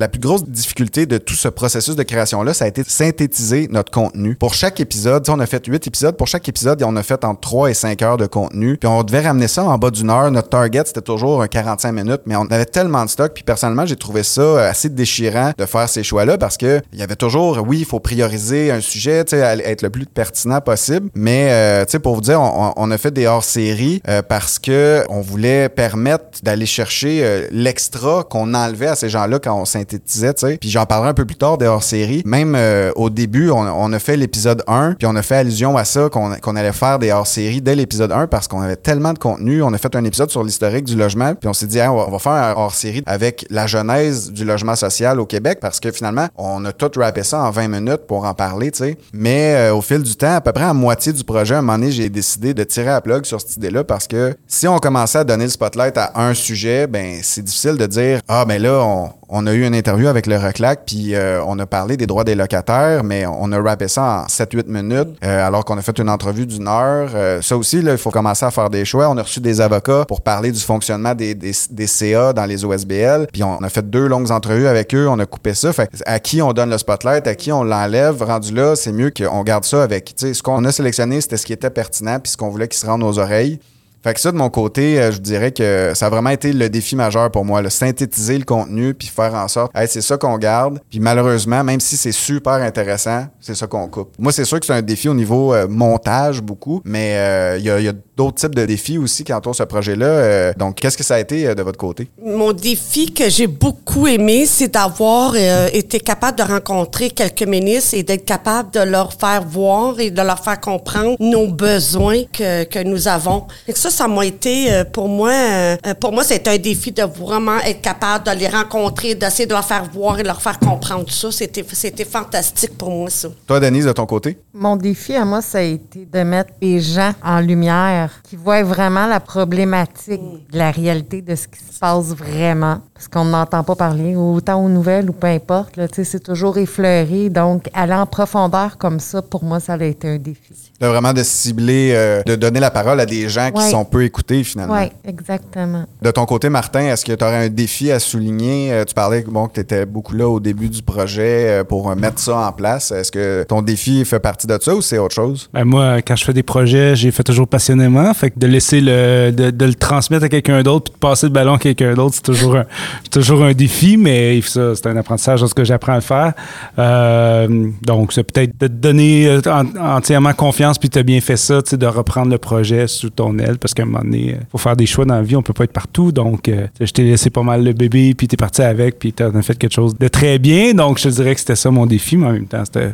la 0.00 0.08
plus 0.08 0.20
grosse 0.20 0.44
difficulté 0.48 1.04
de 1.04 1.18
tout 1.18 1.34
ce 1.34 1.48
processus 1.48 1.96
de 1.96 2.02
création-là, 2.02 2.54
ça 2.54 2.64
a 2.64 2.68
été 2.68 2.82
de 3.25 3.25
notre 3.70 3.90
contenu. 3.90 4.36
Pour 4.36 4.54
chaque 4.54 4.80
épisode, 4.80 5.28
on 5.28 5.40
a 5.40 5.46
fait 5.46 5.64
huit 5.66 5.86
épisodes. 5.86 6.16
Pour 6.16 6.26
chaque 6.26 6.48
épisode, 6.48 6.82
on 6.82 6.96
a 6.96 7.02
fait 7.02 7.24
entre 7.24 7.40
3 7.40 7.70
et 7.70 7.74
5 7.74 8.02
heures 8.02 8.16
de 8.16 8.26
contenu. 8.26 8.76
Puis 8.76 8.88
on 8.88 9.02
devait 9.02 9.20
ramener 9.20 9.48
ça 9.48 9.64
en 9.64 9.78
bas 9.78 9.90
d'une 9.90 10.10
heure. 10.10 10.30
Notre 10.30 10.48
target, 10.48 10.82
c'était 10.86 11.00
toujours 11.00 11.42
un 11.42 11.48
45 11.48 11.92
minutes, 11.92 12.22
mais 12.26 12.36
on 12.36 12.46
avait 12.46 12.64
tellement 12.66 13.04
de 13.04 13.10
stock. 13.10 13.32
Puis 13.34 13.44
personnellement, 13.44 13.86
j'ai 13.86 13.96
trouvé 13.96 14.22
ça 14.22 14.68
assez 14.68 14.88
déchirant 14.88 15.52
de 15.56 15.66
faire 15.66 15.88
ces 15.88 16.02
choix-là 16.02 16.38
parce 16.38 16.56
que 16.56 16.80
il 16.92 16.98
y 16.98 17.02
avait 17.02 17.16
toujours, 17.16 17.58
oui, 17.66 17.78
il 17.80 17.84
faut 17.84 18.00
prioriser 18.00 18.70
un 18.70 18.80
sujet, 18.80 19.24
être 19.32 19.82
le 19.82 19.90
plus 19.90 20.06
pertinent 20.06 20.60
possible. 20.60 21.10
Mais, 21.14 21.48
euh, 21.50 21.84
pour 22.02 22.14
vous 22.14 22.20
dire, 22.20 22.40
on, 22.40 22.90
a 22.90 22.98
fait 22.98 23.10
des 23.10 23.26
hors-séries 23.26 24.02
euh, 24.08 24.22
parce 24.22 24.58
que 24.58 25.02
on 25.08 25.20
voulait 25.20 25.68
permettre 25.68 26.24
d'aller 26.42 26.66
chercher 26.66 27.20
euh, 27.22 27.46
l'extra 27.50 28.22
qu'on 28.22 28.54
enlevait 28.54 28.88
à 28.88 28.94
ces 28.94 29.08
gens-là 29.08 29.38
quand 29.38 29.58
on 29.58 29.64
synthétisait. 29.64 30.34
Puis 30.60 30.70
j'en 30.70 30.86
parlerai 30.86 31.10
un 31.10 31.14
peu 31.14 31.24
plus 31.24 31.36
tard 31.36 31.58
des 31.58 31.66
hors-séries. 31.66 32.22
Même 32.24 32.54
euh, 32.54 32.92
au 33.06 33.10
début, 33.10 33.50
on, 33.50 33.92
a 33.92 33.98
fait 34.00 34.16
l'épisode 34.16 34.64
1, 34.66 34.94
puis 34.94 35.06
on 35.06 35.14
a 35.14 35.22
fait 35.22 35.36
allusion 35.36 35.76
à 35.76 35.84
ça, 35.84 36.08
qu'on 36.10 36.56
allait 36.56 36.72
faire 36.72 36.98
des 36.98 37.12
hors-séries 37.12 37.62
dès 37.62 37.76
l'épisode 37.76 38.10
1 38.10 38.26
parce 38.26 38.48
qu'on 38.48 38.60
avait 38.60 38.74
tellement 38.74 39.12
de 39.12 39.18
contenu. 39.18 39.62
On 39.62 39.72
a 39.72 39.78
fait 39.78 39.94
un 39.94 40.04
épisode 40.04 40.30
sur 40.30 40.42
l'historique 40.42 40.86
du 40.86 40.96
logement, 40.96 41.36
puis 41.36 41.48
on 41.48 41.52
s'est 41.52 41.66
dit, 41.66 41.80
on, 41.80 41.94
va, 41.96 42.06
on 42.08 42.10
va 42.10 42.18
faire 42.18 42.32
un 42.32 42.54
hors-série 42.56 43.04
avec 43.06 43.46
la 43.48 43.68
genèse 43.68 44.32
du 44.32 44.44
logement 44.44 44.74
social 44.74 45.20
au 45.20 45.26
Québec 45.26 45.58
parce 45.60 45.78
que 45.78 45.92
finalement, 45.92 46.26
on 46.36 46.64
a 46.64 46.72
tout 46.72 46.90
rappé 46.96 47.22
ça 47.22 47.40
en 47.42 47.50
20 47.50 47.68
minutes 47.68 48.06
pour 48.08 48.24
en 48.24 48.34
parler, 48.34 48.72
tu 48.72 48.78
sais. 48.78 48.98
Mais 49.12 49.54
euh, 49.54 49.74
au 49.76 49.82
fil 49.82 50.02
du 50.02 50.16
temps, 50.16 50.34
à 50.34 50.40
peu 50.40 50.50
près 50.50 50.64
à 50.64 50.74
moitié 50.74 51.12
du 51.12 51.22
projet, 51.22 51.54
à 51.54 51.58
un 51.58 51.62
moment 51.62 51.78
donné, 51.78 51.92
j'ai 51.92 52.08
décidé 52.08 52.54
de 52.54 52.64
tirer 52.64 52.90
à 52.90 53.00
plug 53.00 53.24
sur 53.24 53.40
cette 53.40 53.56
idée-là 53.56 53.84
parce 53.84 54.08
que 54.08 54.34
si 54.48 54.66
on 54.66 54.78
commençait 54.78 55.18
à 55.18 55.24
donner 55.24 55.44
le 55.44 55.50
spotlight 55.50 55.96
à 55.96 56.10
un 56.16 56.34
sujet, 56.34 56.88
ben 56.88 57.20
c'est 57.22 57.42
difficile 57.42 57.76
de 57.76 57.86
dire 57.86 58.20
ah 58.26 58.44
ben 58.44 58.60
là 58.60 58.82
on, 58.82 59.12
on 59.28 59.46
a 59.46 59.52
eu 59.54 59.66
une 59.66 59.74
interview 59.74 60.08
avec 60.08 60.26
le 60.26 60.36
Reclac 60.36 60.82
puis 60.86 61.14
euh, 61.14 61.42
on 61.46 61.58
a 61.58 61.66
parlé 61.66 61.96
des 61.96 62.06
droits 62.06 62.24
des 62.24 62.34
locataires, 62.34 63.02
mais 63.04 63.26
on 63.26 63.50
a 63.52 63.60
rappé 63.60 63.88
ça 63.88 64.24
en 64.24 64.26
7-8 64.26 64.66
minutes 64.66 65.16
euh, 65.24 65.46
alors 65.46 65.64
qu'on 65.64 65.76
a 65.76 65.82
fait 65.82 65.98
une 65.98 66.08
entrevue 66.08 66.46
d'une 66.46 66.68
heure. 66.68 67.10
Euh, 67.14 67.42
ça 67.42 67.56
aussi 67.56 67.78
il 67.78 67.98
faut 67.98 68.10
commencer 68.10 68.44
à 68.44 68.50
faire 68.50 68.70
des 68.70 68.84
choix. 68.84 69.08
On 69.08 69.16
a 69.16 69.22
reçu 69.22 69.40
des 69.40 69.60
avocats 69.60 70.04
pour 70.06 70.20
parler 70.20 70.52
du 70.52 70.60
fonctionnement 70.60 71.14
des, 71.14 71.34
des, 71.34 71.86
CA 71.86 72.32
dans 72.32 72.44
les 72.44 72.64
OSBL, 72.64 73.28
puis 73.32 73.42
on 73.42 73.62
a 73.62 73.68
fait 73.68 73.88
deux 73.88 74.06
longues 74.06 74.30
entrevues 74.30 74.66
avec 74.66 74.94
eux, 74.94 75.08
on 75.08 75.18
a 75.18 75.26
coupé 75.26 75.54
ça. 75.54 75.72
Fait 75.72 75.90
à 76.04 76.18
qui 76.20 76.42
on 76.42 76.52
donne 76.52 76.70
le 76.70 76.78
spotlight, 76.78 77.26
à 77.26 77.34
qui 77.34 77.52
on 77.52 77.64
l'enlève, 77.64 78.22
rendu 78.22 78.54
là, 78.54 78.76
c'est 78.76 78.92
mieux 78.92 79.10
qu'on 79.10 79.42
garde 79.42 79.64
ça 79.64 79.82
avec. 79.82 80.14
Tu 80.16 80.26
sais, 80.28 80.34
ce 80.34 80.42
qu'on 80.42 80.64
a 80.64 80.72
sélectionné, 80.72 81.20
c'était 81.20 81.36
ce 81.36 81.46
qui 81.46 81.52
était 81.52 81.70
pertinent 81.70 82.18
puis 82.20 82.32
ce 82.32 82.36
qu'on 82.36 82.50
voulait 82.50 82.68
qui 82.68 82.78
se 82.78 82.86
rende 82.86 83.02
aux 83.02 83.18
oreilles. 83.18 83.58
Fait 84.06 84.14
que 84.14 84.20
ça, 84.20 84.30
de 84.30 84.36
mon 84.36 84.50
côté, 84.50 85.00
euh, 85.00 85.10
je 85.10 85.18
dirais 85.18 85.50
que 85.50 85.90
ça 85.96 86.06
a 86.06 86.10
vraiment 86.10 86.30
été 86.30 86.52
le 86.52 86.70
défi 86.70 86.94
majeur 86.94 87.28
pour 87.32 87.44
moi, 87.44 87.60
le 87.60 87.70
synthétiser 87.70 88.38
le 88.38 88.44
contenu 88.44 88.94
puis 88.94 89.08
faire 89.08 89.34
en 89.34 89.48
sorte, 89.48 89.72
hey, 89.74 89.88
c'est 89.88 90.00
ça 90.00 90.16
qu'on 90.16 90.38
garde. 90.38 90.78
Puis 90.88 91.00
malheureusement, 91.00 91.64
même 91.64 91.80
si 91.80 91.96
c'est 91.96 92.12
super 92.12 92.52
intéressant, 92.52 93.24
c'est 93.40 93.56
ça 93.56 93.66
qu'on 93.66 93.88
coupe. 93.88 94.14
Moi, 94.20 94.30
c'est 94.30 94.44
sûr 94.44 94.60
que 94.60 94.66
c'est 94.66 94.74
un 94.74 94.82
défi 94.82 95.08
au 95.08 95.14
niveau 95.14 95.52
euh, 95.52 95.66
montage 95.68 96.40
beaucoup, 96.40 96.82
mais 96.84 97.16
euh, 97.16 97.58
il 97.58 97.64
y 97.64 97.88
a, 97.88 97.92
d'autres 98.16 98.36
types 98.36 98.54
de 98.54 98.64
défis 98.64 98.96
aussi 98.96 99.24
qui 99.24 99.32
entourent 99.32 99.56
ce 99.56 99.64
projet-là. 99.64 100.54
Donc, 100.54 100.76
qu'est-ce 100.76 100.96
que 100.96 101.04
ça 101.04 101.16
a 101.16 101.20
été 101.20 101.54
de 101.54 101.62
votre 101.62 101.76
côté? 101.76 102.08
Mon 102.24 102.54
défi 102.54 103.12
que 103.12 103.28
j'ai 103.28 103.46
beaucoup 103.46 104.06
aimé, 104.06 104.46
c'est 104.46 104.68
d'avoir 104.68 105.36
été 105.36 106.00
capable 106.00 106.38
de 106.38 106.42
rencontrer 106.42 107.10
quelques 107.10 107.42
ministres 107.42 107.92
et 107.92 108.02
d'être 108.04 108.24
capable 108.24 108.70
de 108.70 108.80
leur 108.80 109.12
faire 109.12 109.42
voir 109.42 110.00
et 110.00 110.10
de 110.10 110.22
leur 110.22 110.42
faire 110.42 110.58
comprendre 110.58 111.16
nos 111.20 111.48
besoins 111.48 112.22
que, 112.32 112.64
que 112.64 112.82
nous 112.82 113.06
avons. 113.06 113.44
Et 113.68 113.74
ça, 113.74 113.90
ça 113.96 114.06
m'a 114.08 114.24
été, 114.26 114.72
euh, 114.72 114.84
pour 114.84 115.08
moi, 115.08 115.30
euh, 115.32 115.76
pour 115.98 116.12
moi, 116.12 116.22
c'est 116.22 116.46
un 116.48 116.58
défi 116.58 116.92
de 116.92 117.02
vraiment 117.02 117.58
être 117.60 117.80
capable 117.80 118.26
de 118.26 118.32
les 118.38 118.48
rencontrer, 118.48 119.14
d'essayer 119.14 119.46
de 119.46 119.52
leur 119.52 119.64
faire 119.64 119.84
voir 119.92 120.18
et 120.18 120.22
de 120.22 120.28
leur 120.28 120.42
faire 120.42 120.58
comprendre 120.58 121.10
ça. 121.10 121.30
C'était, 121.32 121.64
c'était 121.72 122.04
fantastique 122.04 122.76
pour 122.76 122.90
moi, 122.90 123.08
ça. 123.10 123.28
Toi, 123.46 123.58
Denise, 123.60 123.86
de 123.86 123.92
ton 123.92 124.04
côté? 124.06 124.38
Mon 124.52 124.76
défi 124.76 125.14
à 125.14 125.24
moi, 125.24 125.40
ça 125.40 125.58
a 125.58 125.62
été 125.62 126.06
de 126.12 126.22
mettre 126.22 126.50
les 126.60 126.80
gens 126.80 127.12
en 127.24 127.40
lumière, 127.40 128.10
qui 128.28 128.36
voient 128.36 128.62
vraiment 128.62 129.06
la 129.06 129.20
problématique 129.20 130.20
de 130.52 130.58
la 130.58 130.70
réalité 130.70 131.22
de 131.22 131.34
ce 131.34 131.48
qui 131.48 131.58
se 131.58 131.78
passe 131.78 132.06
vraiment. 132.14 132.78
Parce 132.94 133.08
qu'on 133.08 133.24
n'entend 133.24 133.62
pas 133.62 133.74
parler, 133.76 134.14
autant 134.16 134.62
aux 134.64 134.68
nouvelles 134.68 135.08
ou 135.10 135.12
peu 135.12 135.26
importe. 135.26 135.76
là, 135.76 135.88
tu 135.88 135.96
sais, 135.96 136.04
c'est 136.04 136.20
toujours 136.20 136.56
effleuré. 136.58 137.28
Donc, 137.30 137.68
aller 137.74 137.92
en 137.94 138.06
profondeur 138.06 138.78
comme 138.78 139.00
ça, 139.00 139.22
pour 139.22 139.44
moi, 139.44 139.60
ça 139.60 139.74
a 139.74 139.84
été 139.84 140.08
un 140.08 140.16
défi. 140.18 140.54
De 140.80 140.86
vraiment 140.86 141.12
de 141.14 141.22
cibler, 141.22 141.92
euh, 141.94 142.22
de 142.24 142.36
donner 142.36 142.60
la 142.60 142.70
parole 142.70 143.00
à 143.00 143.06
des 143.06 143.28
gens 143.30 143.50
qui 143.50 143.62
Ouais. 143.62 143.70
sont 143.70 143.84
peu 143.86 144.04
écoutés 144.04 144.44
finalement. 144.44 144.74
Oui, 144.74 144.88
exactement. 145.06 145.84
De 146.02 146.10
ton 146.10 146.26
côté, 146.26 146.48
Martin, 146.48 146.80
est-ce 146.80 147.04
que 147.04 147.12
tu 147.12 147.24
aurais 147.24 147.46
un 147.46 147.48
défi 147.48 147.90
à 147.90 147.98
souligner? 147.98 148.72
Euh, 148.72 148.84
Tu 148.84 148.94
parlais 148.94 149.24
bon, 149.26 149.46
que 149.48 149.54
tu 149.54 149.60
étais 149.60 149.86
beaucoup 149.86 150.14
là 150.14 150.28
au 150.28 150.40
début 150.40 150.68
du 150.68 150.82
projet 150.82 151.60
euh, 151.60 151.64
pour 151.64 151.90
euh, 151.90 151.94
mettre 151.94 152.18
ça 152.18 152.36
en 152.36 152.52
place. 152.52 152.90
Est-ce 152.90 153.10
que 153.12 153.44
ton 153.44 153.62
défi 153.62 154.04
fait 154.04 154.20
partie 154.20 154.46
de 154.46 154.58
ça 154.60 154.74
ou 154.74 154.82
c'est 154.82 154.98
autre 154.98 155.14
chose? 155.14 155.48
Ben, 155.54 155.64
moi, 155.64 156.02
quand 156.02 156.16
je 156.16 156.24
fais 156.24 156.32
des 156.32 156.42
projets, 156.42 156.94
j'ai 156.96 157.10
fait 157.10 157.22
toujours 157.24 157.48
passionnément. 157.48 158.12
Fait 158.14 158.30
que 158.30 158.38
de 158.38 158.46
laisser 158.46 158.80
le, 158.80 159.30
de, 159.32 159.50
de 159.50 159.64
le 159.64 159.74
transmettre 159.74 160.24
à 160.24 160.28
quelqu'un 160.28 160.62
d'autre 160.62 160.90
puis 160.92 160.94
de 160.94 160.98
passer 161.00 161.26
le 161.26 161.32
ballon 161.32 161.54
à 161.54 161.58
quelqu'un 161.58 161.94
d'autre, 161.94 162.14
c'est 162.16 162.22
toujours 162.22 162.56
un, 162.56 162.64
c'est 163.04 163.10
toujours 163.20 163.42
un 163.42 163.52
défi, 163.52 163.96
mais 163.96 164.40
ça, 164.42 164.74
c'est 164.74 164.86
un 164.86 164.96
apprentissage 164.96 165.40
dans 165.40 165.46
ce 165.46 165.54
que 165.54 165.64
j'apprends 165.64 165.92
à 165.92 165.96
le 165.96 166.00
faire. 166.02 166.32
Euh, 166.78 167.70
donc, 167.82 168.12
c'est 168.12 168.24
peut-être 168.24 168.52
de 168.60 168.66
te 168.66 168.72
donner 168.72 169.38
en- 169.46 169.96
entièrement 169.96 170.32
confiance 170.32 170.78
puis 170.78 170.88
tu 170.90 170.98
as 170.98 171.02
bien 171.02 171.20
fait 171.20 171.36
ça, 171.36 171.62
tu 171.62 171.70
sais, 171.70 171.76
de 171.76 171.86
reprendre 171.86 172.30
le 172.30 172.38
projet 172.38 172.86
sous 172.86 173.10
ton 173.10 173.38
aile 173.38 173.58
parce 173.58 173.74
qu'à 173.76 173.82
un 173.84 173.86
moment 173.86 174.02
donné, 174.02 174.36
il 174.40 174.46
faut 174.50 174.58
faire 174.58 174.76
des 174.76 174.86
choix 174.86 175.04
dans 175.04 175.14
la 175.14 175.22
vie, 175.22 175.36
on 175.36 175.42
peut 175.42 175.52
pas 175.52 175.64
être 175.64 175.72
partout. 175.72 176.12
Donc, 176.12 176.48
euh, 176.48 176.66
je 176.80 176.90
t'ai 176.90 177.04
laissé 177.04 177.30
pas 177.30 177.42
mal 177.42 177.62
le 177.64 177.72
bébé 177.72 178.14
puis 178.14 178.26
t'es 178.26 178.36
parti 178.36 178.62
avec 178.62 178.98
puis 178.98 179.12
t'as 179.12 179.30
fait 179.42 179.56
quelque 179.56 179.74
chose 179.74 179.96
de 179.96 180.08
très 180.08 180.38
bien. 180.38 180.74
Donc, 180.74 180.98
je 180.98 181.04
te 181.04 181.08
dirais 181.08 181.34
que 181.34 181.40
c'était 181.40 181.56
ça 181.56 181.70
mon 181.70 181.86
défi, 181.86 182.16
mais 182.16 182.26
en 182.26 182.32
même 182.32 182.46
temps, 182.46 182.64
c'était, 182.64 182.92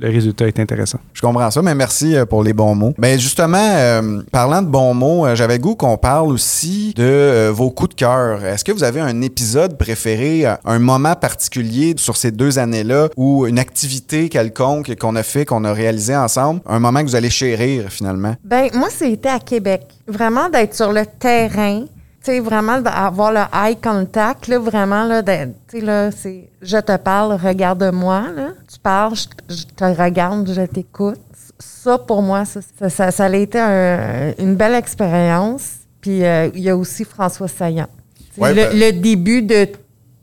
le 0.00 0.08
résultat 0.08 0.46
est 0.46 0.60
intéressant. 0.60 0.98
Je 1.12 1.20
comprends 1.20 1.50
ça, 1.50 1.62
mais 1.62 1.74
merci 1.74 2.14
euh, 2.14 2.24
pour 2.24 2.42
les 2.42 2.52
bons 2.52 2.74
mots. 2.74 2.94
Ben 2.98 3.18
justement, 3.18 3.58
euh, 3.58 4.22
parlant 4.30 4.62
de 4.62 4.68
bons 4.68 4.94
mots, 4.94 5.26
euh, 5.26 5.34
j'avais 5.34 5.58
goût 5.58 5.74
qu'on 5.74 5.96
parle 5.96 6.28
aussi 6.28 6.92
de 6.96 7.02
euh, 7.02 7.52
vos 7.52 7.70
coups 7.70 7.90
de 7.90 7.94
cœur. 7.94 8.44
Est-ce 8.44 8.64
que 8.64 8.72
vous 8.72 8.84
avez 8.84 9.00
un 9.00 9.20
épisode 9.22 9.76
préféré, 9.78 10.46
euh, 10.46 10.54
un 10.64 10.78
moment 10.78 11.14
particulier 11.14 11.94
sur 11.96 12.16
ces 12.16 12.30
deux 12.30 12.58
années-là 12.58 13.08
ou 13.16 13.46
une 13.46 13.58
activité 13.58 14.28
quelconque 14.28 14.94
qu'on 14.96 15.16
a 15.16 15.22
fait, 15.22 15.44
qu'on 15.44 15.64
a 15.64 15.72
réalisé 15.72 16.14
ensemble, 16.14 16.60
un 16.66 16.78
moment 16.78 17.00
que 17.00 17.06
vous 17.06 17.16
allez 17.16 17.30
chérir 17.30 17.90
finalement? 17.90 18.34
Ben 18.44 18.68
moi, 18.74 18.88
c'était 18.90 19.28
à 19.28 19.38
Québec. 19.38 19.97
Vraiment 20.08 20.48
d'être 20.48 20.74
sur 20.74 20.92
le 20.92 21.04
terrain. 21.06 21.82
Tu 21.82 22.32
sais, 22.32 22.40
vraiment 22.40 22.80
d'avoir 22.80 23.30
le 23.32 23.40
eye 23.54 23.76
contact, 23.76 24.48
là, 24.48 24.58
vraiment, 24.58 25.04
là, 25.04 25.22
tu 25.22 25.30
sais, 25.68 25.80
là, 25.80 26.10
c'est 26.10 26.48
je 26.60 26.78
te 26.78 26.96
parle, 26.96 27.34
regarde-moi, 27.40 28.24
là. 28.34 28.48
Tu 28.70 28.78
parles, 28.80 29.14
je, 29.14 29.54
je 29.54 29.64
te 29.64 29.84
regarde, 29.84 30.50
je 30.52 30.62
t'écoute. 30.62 31.20
Ça, 31.60 31.96
pour 31.98 32.22
moi, 32.22 32.44
ça, 32.44 32.60
ça, 32.78 32.88
ça, 32.90 33.10
ça 33.12 33.24
a 33.26 33.36
été 33.36 33.58
un- 33.60 34.32
une 34.38 34.56
belle 34.56 34.74
expérience. 34.74 35.74
Puis 36.00 36.24
euh, 36.24 36.48
il 36.54 36.60
y 36.62 36.70
a 36.70 36.76
aussi 36.76 37.04
François 37.04 37.48
Saillant. 37.48 37.86
Ouais, 38.36 38.50
le, 38.54 38.62
ben- 38.70 38.78
le 38.78 38.92
début 39.00 39.42
de 39.42 39.68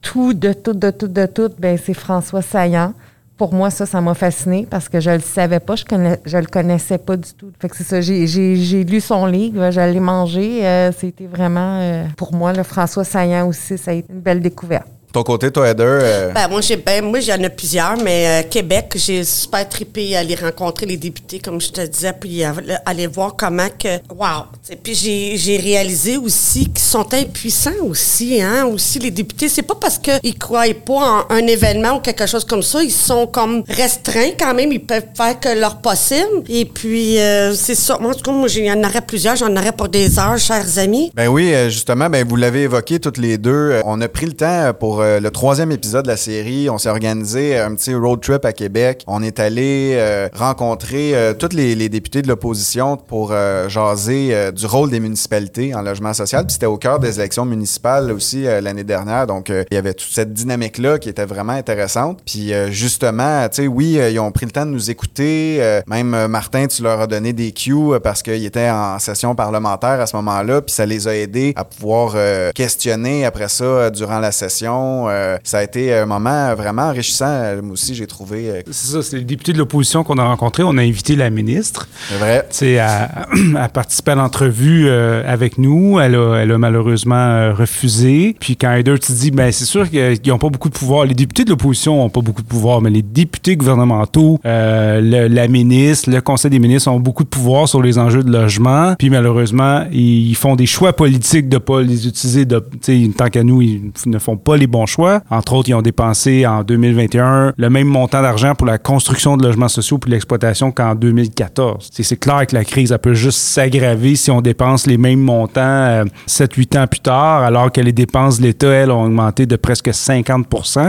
tout, 0.01 0.34
de 0.34 0.54
tout, 0.54 0.74
de 0.74 0.92
tout, 0.92 1.08
de 1.08 1.25
tout, 1.25 1.50
ben 1.60 1.77
c'est 1.84 1.94
François 1.94 2.42
Saillant. 2.42 2.94
Pour 3.38 3.54
moi, 3.54 3.70
ça, 3.70 3.86
ça 3.86 4.00
m'a 4.00 4.13
fasciné 4.13 4.65
parce 4.70 4.88
que 4.88 5.00
je 5.00 5.12
le 5.12 5.20
savais 5.20 5.60
pas, 5.60 5.75
je, 5.75 5.84
connais, 5.84 6.20
je 6.25 6.38
le 6.38 6.46
connaissais 6.46 6.98
pas 6.98 7.18
du 7.18 7.34
tout. 7.34 7.51
Fait 7.60 7.68
que 7.68 7.75
c'est 7.75 7.84
ça, 7.84 8.01
j'ai, 8.01 8.84
lu 8.84 9.01
son 9.01 9.25
livre, 9.25 9.72
je 9.72 9.82
l'ai 9.82 10.00
mangé. 10.00 10.65
euh, 10.65 10.92
c'était 10.92 11.27
vraiment, 11.27 11.80
euh, 11.82 12.06
pour 12.15 12.34
moi, 12.34 12.54
le 12.54 12.63
François 12.63 13.04
Saillant 13.04 13.48
aussi, 13.48 13.77
ça 13.77 13.92
a 13.92 13.94
été 13.96 14.12
une 14.12 14.22
belle 14.22 14.39
découverte. 14.39 14.88
Ton 15.15 15.24
côté, 15.24 15.50
toi, 15.50 15.69
Heather, 15.69 15.86
euh, 15.88 16.31
Ben, 16.34 16.50
moi, 16.50 16.60
j'ai, 16.60 16.75
ben, 16.75 17.01
moi, 17.01 17.22
j'en 17.22 17.38
ai 17.38 17.48
plusieurs, 17.48 17.95
mais 18.03 18.43
euh, 18.43 18.50
Québec, 18.50 18.91
j'ai 18.98 19.24
super 19.24 19.69
trippé 19.69 20.13
à 20.13 20.19
aller 20.19 20.36
rencontrer 20.36 20.86
les 20.86 20.98
députés, 20.98 21.39
comme 21.39 21.62
je 21.62 21.69
te 21.69 21.79
disais, 21.79 22.12
puis 22.12 22.43
à- 22.43 22.53
aller 22.86 23.07
voir 23.07 23.34
comment 23.38 23.69
que, 23.79 23.95
wow. 24.13 24.43
T'sais, 24.62 24.75
Puis 24.75 24.93
j'ai, 24.93 25.55
réalisé 25.55 26.17
aussi 26.17 26.65
qu'ils 26.65 26.79
sont 26.79 27.13
impuissants 27.13 27.72
aussi, 27.84 28.41
hein, 28.41 28.65
aussi 28.65 29.00
les 29.00 29.10
députés. 29.10 29.48
C'est 29.48 29.62
pas 29.62 29.75
parce 29.79 29.98
qu'ils 29.98 30.38
croient 30.38 30.65
pas 30.86 31.24
en 31.29 31.34
un 31.34 31.48
événement 31.48 31.95
ou 31.95 32.00
quelque 32.01 32.25
chose 32.25 32.43
comme 32.43 32.62
ça, 32.62 32.84
ils 32.84 32.91
sont 32.91 33.25
comme 33.25 33.63
restreints 33.69 34.31
quand 34.38 34.53
même, 34.53 34.74
ils 34.74 34.86
peuvent 34.86 35.05
faire 35.15 35.39
que 35.39 35.57
leur 35.57 35.77
possible. 35.77 36.43
Et 36.50 36.65
puis, 36.65 37.19
euh, 37.19 37.53
c'est 37.53 37.75
ça. 37.75 37.98
Moi, 38.01 38.12
en 38.12 38.15
tout 38.15 38.24
cas, 38.24 38.31
moi, 38.34 38.50
j'en 38.50 38.84
aurais 38.84 39.00
plusieurs, 39.00 39.38
j'en 39.38 39.55
aurais 39.55 39.72
pour 39.72 39.88
des 39.88 40.19
heures, 40.19 40.38
chers 40.38 40.77
amis. 40.77 41.10
Ben 41.15 41.29
oui, 41.29 41.53
justement, 41.69 42.10
ben 42.10 42.27
vous 42.27 42.36
l'avez 42.36 42.63
évoqué 42.63 43.00
toutes 43.00 43.17
les 43.17 43.38
deux. 43.38 43.79
On 43.86 44.01
a 44.01 44.10
pris 44.10 44.25
le 44.25 44.34
temps 44.34 44.74
pour 44.77 45.04
euh, 45.05 45.19
le 45.19 45.31
troisième 45.31 45.71
épisode 45.71 46.03
de 46.03 46.09
la 46.09 46.17
série. 46.17 46.69
On 46.69 46.77
s'est 46.77 46.89
organisé 46.89 47.57
un 47.57 47.75
petit 47.75 47.93
road 47.93 48.21
trip 48.21 48.43
à 48.45 48.53
Québec. 48.53 49.03
On 49.07 49.21
est 49.24 49.39
allé 49.39 49.93
euh, 49.93 50.27
rencontrer 50.33 51.15
euh, 51.15 51.33
tous 51.33 51.55
les, 51.55 51.75
les 51.75 51.89
députés 51.89 52.21
de 52.21 52.27
l'opposition 52.27 52.97
pour 52.97 53.29
euh, 53.31 53.69
jaser 53.69 54.29
euh, 54.33 54.51
du 54.51 54.65
rôle 54.65 54.89
des 54.89 55.00
municipalités 55.00 55.74
en 55.75 55.81
logement 55.81 56.13
social. 56.13 56.45
Puis 56.45 56.53
c'était 56.53 56.65
au 56.65 56.77
cœur 56.77 57.00
des 57.00 57.19
élections 57.19 57.45
municipales 57.45 58.12
aussi 58.12 58.47
euh, 58.47 58.62
l'année 58.62 58.83
dernière. 58.83 59.27
Donc 59.27 59.50
euh, 59.50 59.63
il 59.71 59.75
y 59.75 59.77
avait 59.77 59.93
toute 59.93 60.12
cette 60.12 60.33
dynamique-là 60.33 61.00
qui 61.00 61.09
était 61.09 61.25
vraiment 61.25 61.53
intéressante. 61.53 62.19
Puis 62.25 62.53
euh, 62.53 62.71
justement, 62.71 63.47
tu 63.50 63.63
sais, 63.63 63.67
oui, 63.67 64.00
euh, 64.00 64.09
ils 64.09 64.19
ont 64.19 64.31
pris 64.31 64.45
le 64.45 64.51
temps 64.51 64.65
de 64.65 64.71
nous 64.71 64.89
écouter. 64.89 65.57
Euh, 65.59 65.81
même 65.88 66.13
euh, 66.13 66.27
Martin, 66.27 66.67
tu 66.67 66.81
leur 66.83 67.00
as 67.01 67.07
donné 67.07 67.33
des 67.33 67.51
cues 67.51 67.93
euh, 67.93 68.00
parce 68.00 68.24
qu'ils 68.24 68.45
étaient 68.45 68.69
en 68.69 69.00
session 69.00 69.35
parlementaire 69.35 70.01
à 70.01 70.07
ce 70.07 70.15
moment-là. 70.15 70.62
Puis 70.62 70.74
ça 70.74 70.85
les 70.85 71.07
a 71.07 71.15
aidés 71.15 71.53
à 71.55 71.63
pouvoir 71.63 72.13
euh, 72.15 72.51
questionner 72.53 73.25
après 73.25 73.50
ça 73.50 73.63
euh, 73.63 73.89
durant 73.89 74.19
la 74.19 74.31
session. 74.31 74.85
Euh, 75.10 75.38
ça 75.44 75.60
a 75.60 75.63
été 75.63 75.94
un 75.94 76.06
moment 76.06 76.54
vraiment 76.56 76.84
enrichissant. 76.89 77.25
Euh, 77.27 77.62
Moi 77.62 77.74
aussi, 77.74 77.96
j'ai 77.96 78.08
trouvé. 78.08 78.50
euh, 78.50 78.62
C'est 78.72 78.92
ça, 78.94 79.01
c'est 79.01 79.18
les 79.18 79.24
députés 79.24 79.54
de 79.54 79.58
l'opposition 79.58 80.04
qu'on 80.04 80.18
a 80.18 80.24
rencontrés. 80.24 80.63
On 80.63 80.77
a 80.77 80.82
invité 80.82 81.15
la 81.15 81.30
ministre 81.30 81.88
c'est 82.10 82.18
vrai. 82.18 82.46
sais, 82.50 82.80
à, 82.80 83.27
à 83.58 83.70
participer 83.70 84.12
à 84.12 84.15
l'entrevue 84.15 84.86
euh, 84.88 85.24
avec 85.25 85.58
nous. 85.58 86.00
Elle 86.00 86.15
a, 86.15 86.36
elle 86.38 86.51
a 86.51 86.58
malheureusement 86.58 87.54
refusé. 87.54 88.36
Puis 88.39 88.56
quand 88.58 88.74
Heather, 88.74 89.00
tu 89.00 89.12
dis, 89.12 89.32
ben 89.32 89.51
c'est 89.51 89.65
sûr 89.65 89.89
qu'ils 89.89 90.20
n'ont 90.27 90.38
pas 90.38 90.50
beaucoup 90.50 90.70
de 90.70 90.75
pouvoir. 90.75 91.06
Les 91.06 91.13
députés 91.13 91.44
de 91.44 91.50
l'opposition 91.50 91.98
n'ont 91.98 92.10
pas 92.10 92.22
beaucoup 92.22 92.42
de 92.42 92.48
pouvoir, 92.48 92.82
mais 92.82 92.89
les 92.89 93.01
députés 93.01 93.56
gouvernementaux, 93.56 94.39
le- 94.44 95.27
la 95.27 95.48
ministre, 95.48 96.10
le 96.10 96.22
Conseil 96.22 96.51
des 96.51 96.60
ministres 96.60 96.89
ont 96.92 97.00
beaucoup 97.00 97.24
de 97.24 97.30
pouvoir 97.30 97.68
sur 97.68 97.82
les 97.82 97.98
enjeux 97.98 98.24
de 98.24 98.32
logement. 98.32 98.96
Puis 98.98 99.10
malheureusement, 99.10 99.86
ils 99.92 100.36
font 100.36 100.56
des 100.56 100.65
choix 100.65 100.94
politiques 100.94 101.50
de 101.50 101.58
pas 101.58 101.82
les 101.82 102.08
utiliser. 102.08 102.46
De, 102.46 102.60
tu 102.82 103.06
sais, 103.06 103.12
tant 103.15 103.27
qu'à 103.30 103.44
nous, 103.44 103.62
ils 103.62 103.92
ne 104.06 104.20
font 104.20 104.38
pas 104.38 104.58
les 104.58 104.68
choix. 104.86 105.22
Entre 105.29 105.53
autres, 105.53 105.70
ils 105.70 105.74
ont 105.74 105.82
dépensé 105.82 106.46
en 106.46 106.63
2021 106.63 107.53
le 107.55 107.70
même 107.70 107.88
montant 107.88 108.22
d'argent 108.22 108.55
pour 108.55 108.67
la 108.67 108.77
construction 108.77 109.38
de 109.38 109.46
logements 109.46 109.67
sociaux 109.67 109.98
puis 109.98 110.12
l'exploitation 110.12 110.72
qu'en 110.72 110.96
2014. 110.96 111.89
Tu 111.89 111.96
sais, 111.96 112.03
C'est 112.03 112.17
clair 112.17 112.46
que 112.48 112.55
la 112.55 112.65
crise, 112.65 112.91
elle 112.91 113.00
peut 113.00 113.13
juste 113.13 113.39
s'aggraver 113.39 114.15
si 114.15 114.32
on 114.32 114.41
dépense 114.41 114.88
les 114.88 114.98
mêmes 114.98 115.22
montants 115.22 116.03
7-8 116.27 116.79
ans 116.79 116.88
plus 116.88 117.00
tard, 117.00 117.44
alors 117.44 117.72
que 117.72 117.82
les 117.82 117.94
dépenses 117.94 118.39
de 118.39 118.44
l'État, 118.44 118.67
elles, 118.67 118.91
ont 118.91 119.05
augmenté 119.05 119.46
de 119.46 119.55
presque 119.55 119.94
50 119.94 120.48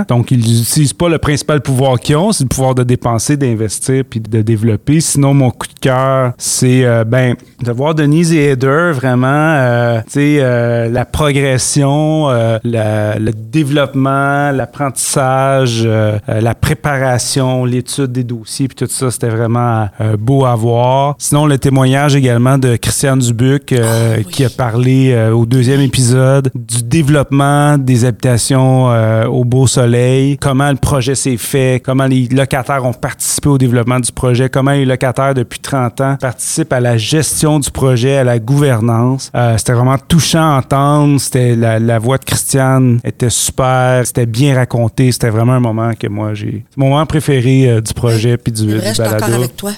Donc, 0.09 0.31
ils 0.31 0.39
n'utilisent 0.39 0.93
pas 0.93 1.09
le 1.09 1.19
principal 1.19 1.61
pouvoir 1.61 1.99
qu'ils 2.01 2.17
ont, 2.17 2.33
c'est 2.33 2.45
le 2.45 2.49
pouvoir 2.49 2.75
de 2.75 2.83
dépenser, 2.83 3.37
d'investir 3.37 4.05
puis 4.09 4.21
de 4.21 4.43
développer. 4.43 5.01
Sinon, 5.01 5.35
mon 5.35 5.51
coup 5.51 5.67
de 5.67 5.81
cœur, 5.81 6.33
c'est 6.39 6.85
euh, 6.85 7.05
ben 7.05 7.35
de 7.63 7.73
voir 7.73 7.95
Denise 7.95 8.33
et 8.33 8.51
Heather 8.51 8.93
vraiment, 8.93 9.27
euh, 9.29 10.01
tu 10.07 10.13
sais, 10.13 10.39
euh, 10.41 10.89
la 10.89 11.05
progression, 11.05 12.29
euh, 12.31 12.59
le 12.65 13.31
développement, 13.31 13.76
l'apprentissage, 13.77 15.83
euh, 15.85 16.19
euh, 16.29 16.41
la 16.41 16.55
préparation, 16.55 17.65
l'étude 17.65 18.13
des 18.13 18.25
dossiers, 18.25 18.69
puis 18.69 18.77
tout 18.77 18.93
ça, 18.93 19.11
c'était 19.11 19.29
vraiment 19.29 19.89
euh, 20.01 20.17
beau 20.19 20.45
à 20.45 20.55
voir. 20.55 21.15
Sinon, 21.19 21.47
le 21.47 21.59
témoignage 21.59 22.17
également 22.17 22.59
de 22.59 22.77
Christiane 22.77 23.21
Dubuc, 23.21 23.73
euh, 23.73 24.23
qui 24.31 24.45
a 24.45 24.51
parlé 24.51 25.13
euh, 25.13 25.33
au 25.33 25.47
deuxième 25.47 25.81
épisode 25.81 26.51
du 26.55 26.83
développement 26.83 27.79
des 27.79 28.05
habitations 28.05 28.91
euh, 28.91 29.27
au 29.27 29.45
beau 29.45 29.67
soleil, 29.67 30.37
comment 30.39 30.71
le 30.71 30.77
projet 30.77 31.15
s'est 31.15 31.37
fait, 31.37 31.83
comment 31.85 32.07
les 32.07 32.29
locataires 32.29 32.85
ont 32.85 32.93
participé 32.93 33.49
au 33.49 33.59
développement 33.59 34.01
du 34.01 34.13
projet, 34.13 34.49
comment 34.49 34.73
les 34.73 34.85
locataires 34.85 35.35
depuis 35.35 35.61
30 35.61 36.01
ans 36.01 36.17
participent 36.21 36.73
à 36.73 36.81
la 36.81 36.97
gestion 36.97 37.59
du 37.59 37.71
projet, 37.71 38.17
à 38.17 38.25
la 38.25 38.39
gouvernance. 38.39 39.31
Euh, 39.35 39.57
c'était 39.59 39.73
vraiment 39.73 39.99
touchant 39.99 40.55
à 40.55 40.59
entendre. 40.59 41.21
C'était 41.21 41.57
la, 41.57 41.79
la 41.79 41.99
voix 41.99 42.19
de 42.19 42.25
Christiane 42.25 43.01
était 43.05 43.31
super. 43.31 43.66
C'était 44.05 44.27
bien 44.27 44.55
raconté. 44.55 45.13
C'était 45.13 45.31
vraiment 45.31 45.53
un 45.55 45.61
moment 45.61 45.93
que 45.99 46.07
moi 46.07 46.35
j'ai. 46.35 46.65
C'est 46.71 46.79
mon 46.79 46.89
moment 46.91 47.07
préféré 47.07 47.69
euh, 47.69 47.81
du 47.81 47.93
projet 47.95 48.37
puis 48.37 48.53
du, 48.53 48.77
vrai, 48.77 48.89
je 48.89 48.95
suis 48.95 49.03
d'accord 49.03 49.21
balado. 49.21 49.35
avec 49.43 49.57
toi. 49.57 49.73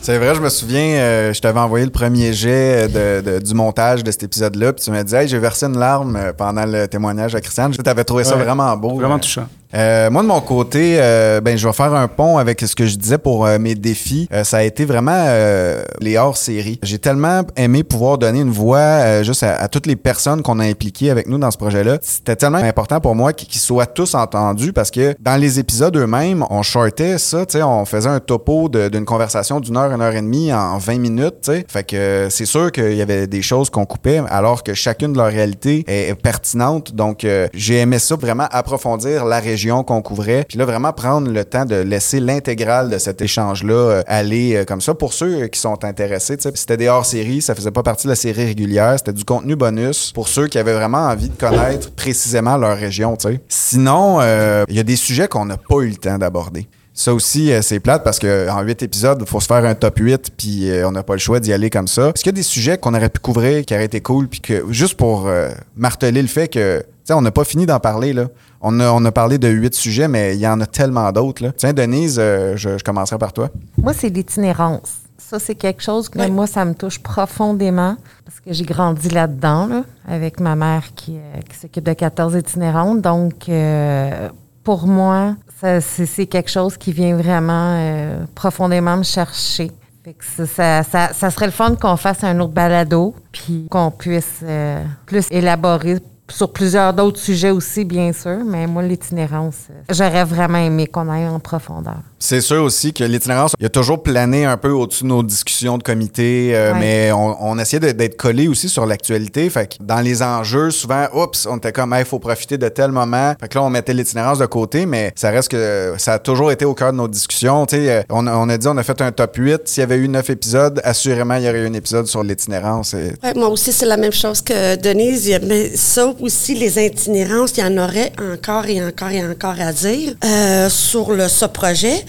C'est 0.00 0.16
vrai, 0.16 0.32
je 0.34 0.40
me 0.40 0.48
souviens, 0.48 0.80
euh, 1.00 1.32
je 1.32 1.40
t'avais 1.40 1.58
envoyé 1.58 1.84
le 1.84 1.90
premier 1.90 2.32
jet 2.32 2.86
de, 2.88 3.20
de- 3.20 3.38
du 3.44 3.52
montage 3.52 4.04
de 4.04 4.10
cet 4.12 4.22
épisode-là, 4.22 4.72
puis 4.72 4.84
tu 4.84 4.92
m'as 4.92 5.02
dit, 5.02 5.12
hey, 5.12 5.26
j'ai 5.26 5.40
versé 5.40 5.66
une 5.66 5.76
larme 5.76 6.14
euh, 6.14 6.32
pendant 6.32 6.64
le 6.64 6.86
témoignage 6.86 7.34
à 7.34 7.40
Christiane. 7.40 7.72
Tu 7.72 7.80
avais 7.90 8.04
trouvé 8.04 8.22
ça 8.22 8.36
Ouais. 8.36 8.44
vraiment 8.44 8.76
beau. 8.76 8.94
Vraiment 8.94 9.16
Euh, 9.16 9.18
touchant. 9.18 9.46
Euh, 9.74 10.10
moi, 10.10 10.22
de 10.22 10.28
mon 10.28 10.40
côté, 10.40 10.96
euh, 10.98 11.40
ben, 11.40 11.58
je 11.58 11.66
vais 11.66 11.74
faire 11.74 11.92
un 11.94 12.08
pont 12.08 12.38
avec 12.38 12.60
ce 12.60 12.74
que 12.74 12.86
je 12.86 12.96
disais 12.96 13.18
pour 13.18 13.46
euh, 13.46 13.58
mes 13.58 13.74
défis. 13.74 14.28
Euh, 14.32 14.44
ça 14.44 14.58
a 14.58 14.62
été 14.62 14.84
vraiment 14.84 15.24
euh, 15.26 15.82
les 16.00 16.16
hors-séries. 16.16 16.78
J'ai 16.82 16.98
tellement 16.98 17.42
aimé 17.56 17.84
pouvoir 17.84 18.18
donner 18.18 18.40
une 18.40 18.50
voix 18.50 19.22
juste 19.22 19.42
à, 19.42 19.68
toutes 19.68 19.86
les 19.86 19.96
personnes 19.96 20.42
qu'on 20.42 20.58
a 20.58 20.64
impliquées 20.64 21.10
avec 21.10 21.28
nous 21.28 21.38
dans 21.38 21.50
ce 21.50 21.58
projet-là. 21.58 21.98
C'était 22.00 22.36
tellement 22.36 22.58
important 22.58 23.00
pour 23.00 23.14
moi 23.14 23.32
qu'ils 23.32 23.60
soient 23.60 23.86
tous 23.86 24.14
entendus 24.14 24.72
parce 24.72 24.90
que 24.90 25.14
dans 25.20 25.36
les 25.36 25.58
épisodes 25.58 25.96
eux-mêmes, 25.96 26.44
on 26.50 26.62
shortait 26.62 27.18
ça, 27.18 27.44
tu 27.44 27.58
sais, 27.58 27.62
on 27.62 27.84
faisait 27.84 28.08
un 28.08 28.20
topo 28.20 28.68
d'une 28.68 29.04
conversation 29.04 29.60
d'une 29.60 29.76
heure, 29.76 29.92
une 29.92 30.00
heure 30.00 30.14
et 30.14 30.22
demie 30.22 30.52
en 30.52 30.78
20 30.78 30.98
minutes, 30.98 31.40
tu 31.42 31.52
sais. 31.52 31.66
Fait 31.68 31.84
que 31.84 32.28
c'est 32.30 32.46
sûr 32.46 32.72
qu'il 32.72 32.94
y 32.94 33.02
avait 33.02 33.26
des 33.26 33.42
choses 33.42 33.70
qu'on 33.70 33.84
coupait 33.84 34.22
alors 34.28 34.62
que 34.62 34.74
chacune 34.74 35.12
de 35.12 35.18
leurs 35.18 35.28
réalités 35.28 35.84
est, 35.86 36.14
pertinente. 36.14 36.94
Donc, 36.94 37.26
j'ai 37.54 37.76
aimé 37.78 37.98
ça 37.98 38.16
vraiment 38.16 38.48
approfondir 38.50 39.24
la 39.24 39.38
région 39.40 39.57
qu'on 39.66 40.02
couvrait. 40.02 40.44
Puis 40.48 40.58
là, 40.58 40.64
vraiment 40.64 40.92
prendre 40.92 41.30
le 41.30 41.44
temps 41.44 41.64
de 41.64 41.74
laisser 41.74 42.20
l'intégrale 42.20 42.90
de 42.90 42.98
cet 42.98 43.20
échange-là 43.20 43.74
euh, 43.74 44.02
aller 44.06 44.54
euh, 44.54 44.64
comme 44.64 44.80
ça. 44.80 44.94
Pour 44.94 45.12
ceux 45.12 45.42
euh, 45.42 45.48
qui 45.48 45.60
sont 45.60 45.84
intéressés, 45.84 46.36
c'était 46.54 46.76
des 46.76 46.88
hors-séries, 46.88 47.42
ça 47.42 47.54
faisait 47.54 47.70
pas 47.70 47.82
partie 47.82 48.06
de 48.06 48.12
la 48.12 48.16
série 48.16 48.44
régulière, 48.44 48.94
c'était 48.96 49.12
du 49.12 49.24
contenu 49.24 49.56
bonus 49.56 50.12
pour 50.12 50.28
ceux 50.28 50.46
qui 50.46 50.58
avaient 50.58 50.74
vraiment 50.74 50.98
envie 50.98 51.28
de 51.28 51.36
connaître 51.36 51.90
précisément 51.90 52.56
leur 52.56 52.76
région. 52.76 53.16
Sinon, 53.48 54.20
il 54.68 54.74
y 54.74 54.78
a 54.78 54.82
des 54.82 54.96
sujets 54.96 55.28
qu'on 55.28 55.44
n'a 55.44 55.56
pas 55.56 55.80
eu 55.80 55.88
le 55.88 55.96
temps 55.96 56.18
d'aborder. 56.18 56.68
Ça 56.98 57.14
aussi, 57.14 57.52
euh, 57.52 57.62
c'est 57.62 57.78
plate 57.78 58.02
parce 58.02 58.18
qu'en 58.18 58.60
huit 58.62 58.82
épisodes, 58.82 59.18
il 59.20 59.26
faut 59.28 59.38
se 59.38 59.46
faire 59.46 59.64
un 59.64 59.76
top 59.76 59.98
8 60.00 60.32
puis 60.36 60.68
euh, 60.68 60.88
on 60.88 60.90
n'a 60.90 61.04
pas 61.04 61.12
le 61.12 61.20
choix 61.20 61.38
d'y 61.38 61.52
aller 61.52 61.70
comme 61.70 61.86
ça. 61.86 62.08
Est-ce 62.08 62.24
qu'il 62.24 62.32
y 62.32 62.34
a 62.34 62.36
des 62.36 62.42
sujets 62.42 62.76
qu'on 62.76 62.92
aurait 62.92 63.08
pu 63.08 63.20
couvrir 63.20 63.64
qui 63.64 63.72
auraient 63.72 63.84
été 63.84 64.00
cool 64.00 64.26
puis 64.26 64.40
que 64.40 64.64
juste 64.70 64.94
pour 64.94 65.28
euh, 65.28 65.48
marteler 65.76 66.20
le 66.22 66.26
fait 66.26 66.48
que, 66.48 66.80
tu 66.80 66.86
sais, 67.04 67.12
on 67.12 67.20
n'a 67.20 67.30
pas 67.30 67.44
fini 67.44 67.66
d'en 67.66 67.78
parler 67.78 68.12
là. 68.12 68.26
On 68.60 68.80
a, 68.80 68.90
on 68.90 69.04
a 69.04 69.12
parlé 69.12 69.38
de 69.38 69.46
huit 69.46 69.74
sujets, 69.74 70.08
mais 70.08 70.34
il 70.34 70.40
y 70.40 70.48
en 70.48 70.60
a 70.60 70.66
tellement 70.66 71.12
d'autres 71.12 71.44
là. 71.44 71.52
Tiens, 71.56 71.72
Denise, 71.72 72.16
euh, 72.18 72.56
je, 72.56 72.76
je 72.76 72.82
commencerai 72.82 73.16
par 73.16 73.32
toi. 73.32 73.48
Moi, 73.80 73.92
c'est 73.92 74.08
l'itinérance. 74.08 74.90
Ça, 75.18 75.38
c'est 75.38 75.54
quelque 75.54 75.82
chose 75.82 76.08
que 76.08 76.26
moi, 76.28 76.48
ça 76.48 76.64
me 76.64 76.74
touche 76.74 76.98
profondément 76.98 77.96
parce 78.24 78.40
que 78.40 78.52
j'ai 78.52 78.64
grandi 78.64 79.08
là-dedans, 79.10 79.66
là, 79.66 79.84
avec 80.08 80.40
ma 80.40 80.56
mère 80.56 80.94
qui, 80.96 81.16
euh, 81.16 81.40
qui 81.48 81.56
s'occupe 81.56 81.84
de 81.84 81.92
14 81.92 82.34
itinérantes. 82.34 83.02
Donc, 83.02 83.48
euh, 83.48 84.30
pour 84.68 84.86
moi, 84.86 85.34
c'est, 85.80 86.26
quelque 86.26 86.50
chose 86.50 86.76
qui 86.76 86.92
vient 86.92 87.16
vraiment 87.16 87.72
euh, 87.78 88.26
profondément 88.34 88.98
me 88.98 89.02
chercher. 89.02 89.70
Fait 90.04 90.14
ça 90.44 91.30
serait 91.30 91.46
le 91.46 91.52
fun 91.52 91.74
qu'on 91.74 91.96
fasse 91.96 92.22
un 92.22 92.38
autre 92.38 92.52
balado, 92.52 93.14
puis 93.32 93.66
qu'on 93.70 93.90
puisse 93.90 94.40
euh, 94.42 94.84
plus 95.06 95.26
élaborer 95.30 96.00
sur 96.28 96.52
plusieurs 96.52 96.92
d'autres 96.92 97.18
sujets 97.18 97.50
aussi, 97.50 97.86
bien 97.86 98.12
sûr. 98.12 98.44
Mais 98.44 98.66
moi, 98.66 98.82
l'itinérance, 98.82 99.68
euh, 99.70 99.82
j'aurais 99.88 100.24
vraiment 100.24 100.58
aimé 100.58 100.86
qu'on 100.86 101.08
aille 101.08 101.28
en 101.28 101.40
profondeur. 101.40 102.02
C'est 102.20 102.40
sûr 102.40 102.62
aussi 102.62 102.92
que 102.92 103.04
l'itinérance, 103.04 103.52
il 103.60 103.66
a 103.66 103.68
toujours 103.68 104.02
plané 104.02 104.44
un 104.44 104.56
peu 104.56 104.70
au-dessus 104.70 105.04
de 105.04 105.08
nos 105.08 105.22
discussions 105.22 105.78
de 105.78 105.82
comité, 105.82 106.50
euh, 106.54 106.72
Ouais. 106.72 106.78
mais 106.80 107.12
on, 107.12 107.36
on 107.40 107.58
essayait 107.58 107.92
d'être 107.94 108.16
collé 108.16 108.48
aussi 108.48 108.68
sur 108.68 108.86
l'actualité. 108.86 109.48
Fait 109.50 109.68
que 109.68 109.76
dans 109.82 110.00
les 110.00 110.22
enjeux, 110.22 110.70
souvent, 110.70 111.06
oups, 111.14 111.46
on 111.48 111.56
était 111.58 111.72
comme, 111.72 111.94
il 111.98 112.04
faut 112.04 112.18
profiter 112.18 112.58
de 112.58 112.68
tel 112.68 112.90
moment. 112.90 113.34
Fait 113.40 113.48
que 113.48 113.54
là, 113.56 113.62
on 113.64 113.70
mettait 113.70 113.94
l'itinérance 113.94 114.38
de 114.38 114.46
côté, 114.46 114.84
mais 114.86 115.12
ça 115.14 115.30
reste 115.30 115.48
que 115.48 115.94
ça 115.98 116.14
a 116.14 116.18
toujours 116.18 116.50
été 116.50 116.64
au 116.64 116.74
cœur 116.74 116.92
de 116.92 116.96
nos 116.98 117.08
discussions. 117.08 117.66
Tu 117.66 117.76
sais, 117.76 117.90
euh, 117.90 118.02
on, 118.10 118.26
a- 118.26 118.34
on 118.36 118.48
a 118.48 118.58
dit, 118.58 118.66
on 118.66 118.76
a 118.76 118.82
fait 118.82 119.00
un 119.00 119.12
top 119.12 119.36
8. 119.36 119.62
S'il 119.66 119.80
y 119.82 119.84
avait 119.84 119.96
eu 119.96 120.08
neuf 120.08 120.28
épisodes, 120.28 120.80
assurément, 120.84 121.36
il 121.36 121.44
y 121.44 121.48
aurait 121.48 121.60
eu 121.60 121.66
un 121.68 121.72
épisode 121.74 122.06
sur 122.06 122.22
l'itinérance. 122.24 122.94
Et- 122.94 123.12
Ouais, 123.22 123.34
moi 123.36 123.48
aussi, 123.48 123.72
c'est 123.72 123.86
la 123.86 123.96
même 123.96 124.12
chose 124.12 124.42
que 124.42 124.76
Denise. 124.76 125.38
Mais 125.46 125.70
ça, 125.76 126.12
aussi 126.20 126.54
les 126.54 126.84
itinérances, 126.84 127.52
il 127.56 127.60
y 127.60 127.64
en 127.64 127.76
aurait 127.78 128.12
encore 128.34 128.66
et 128.66 128.84
encore 128.84 129.10
et 129.10 129.24
encore 129.24 129.54
à 129.60 129.72
dire 129.72 130.14
euh, 130.24 130.68
sur 130.68 131.12
le, 131.12 131.28
ce 131.28 131.44
projet. 131.46 132.04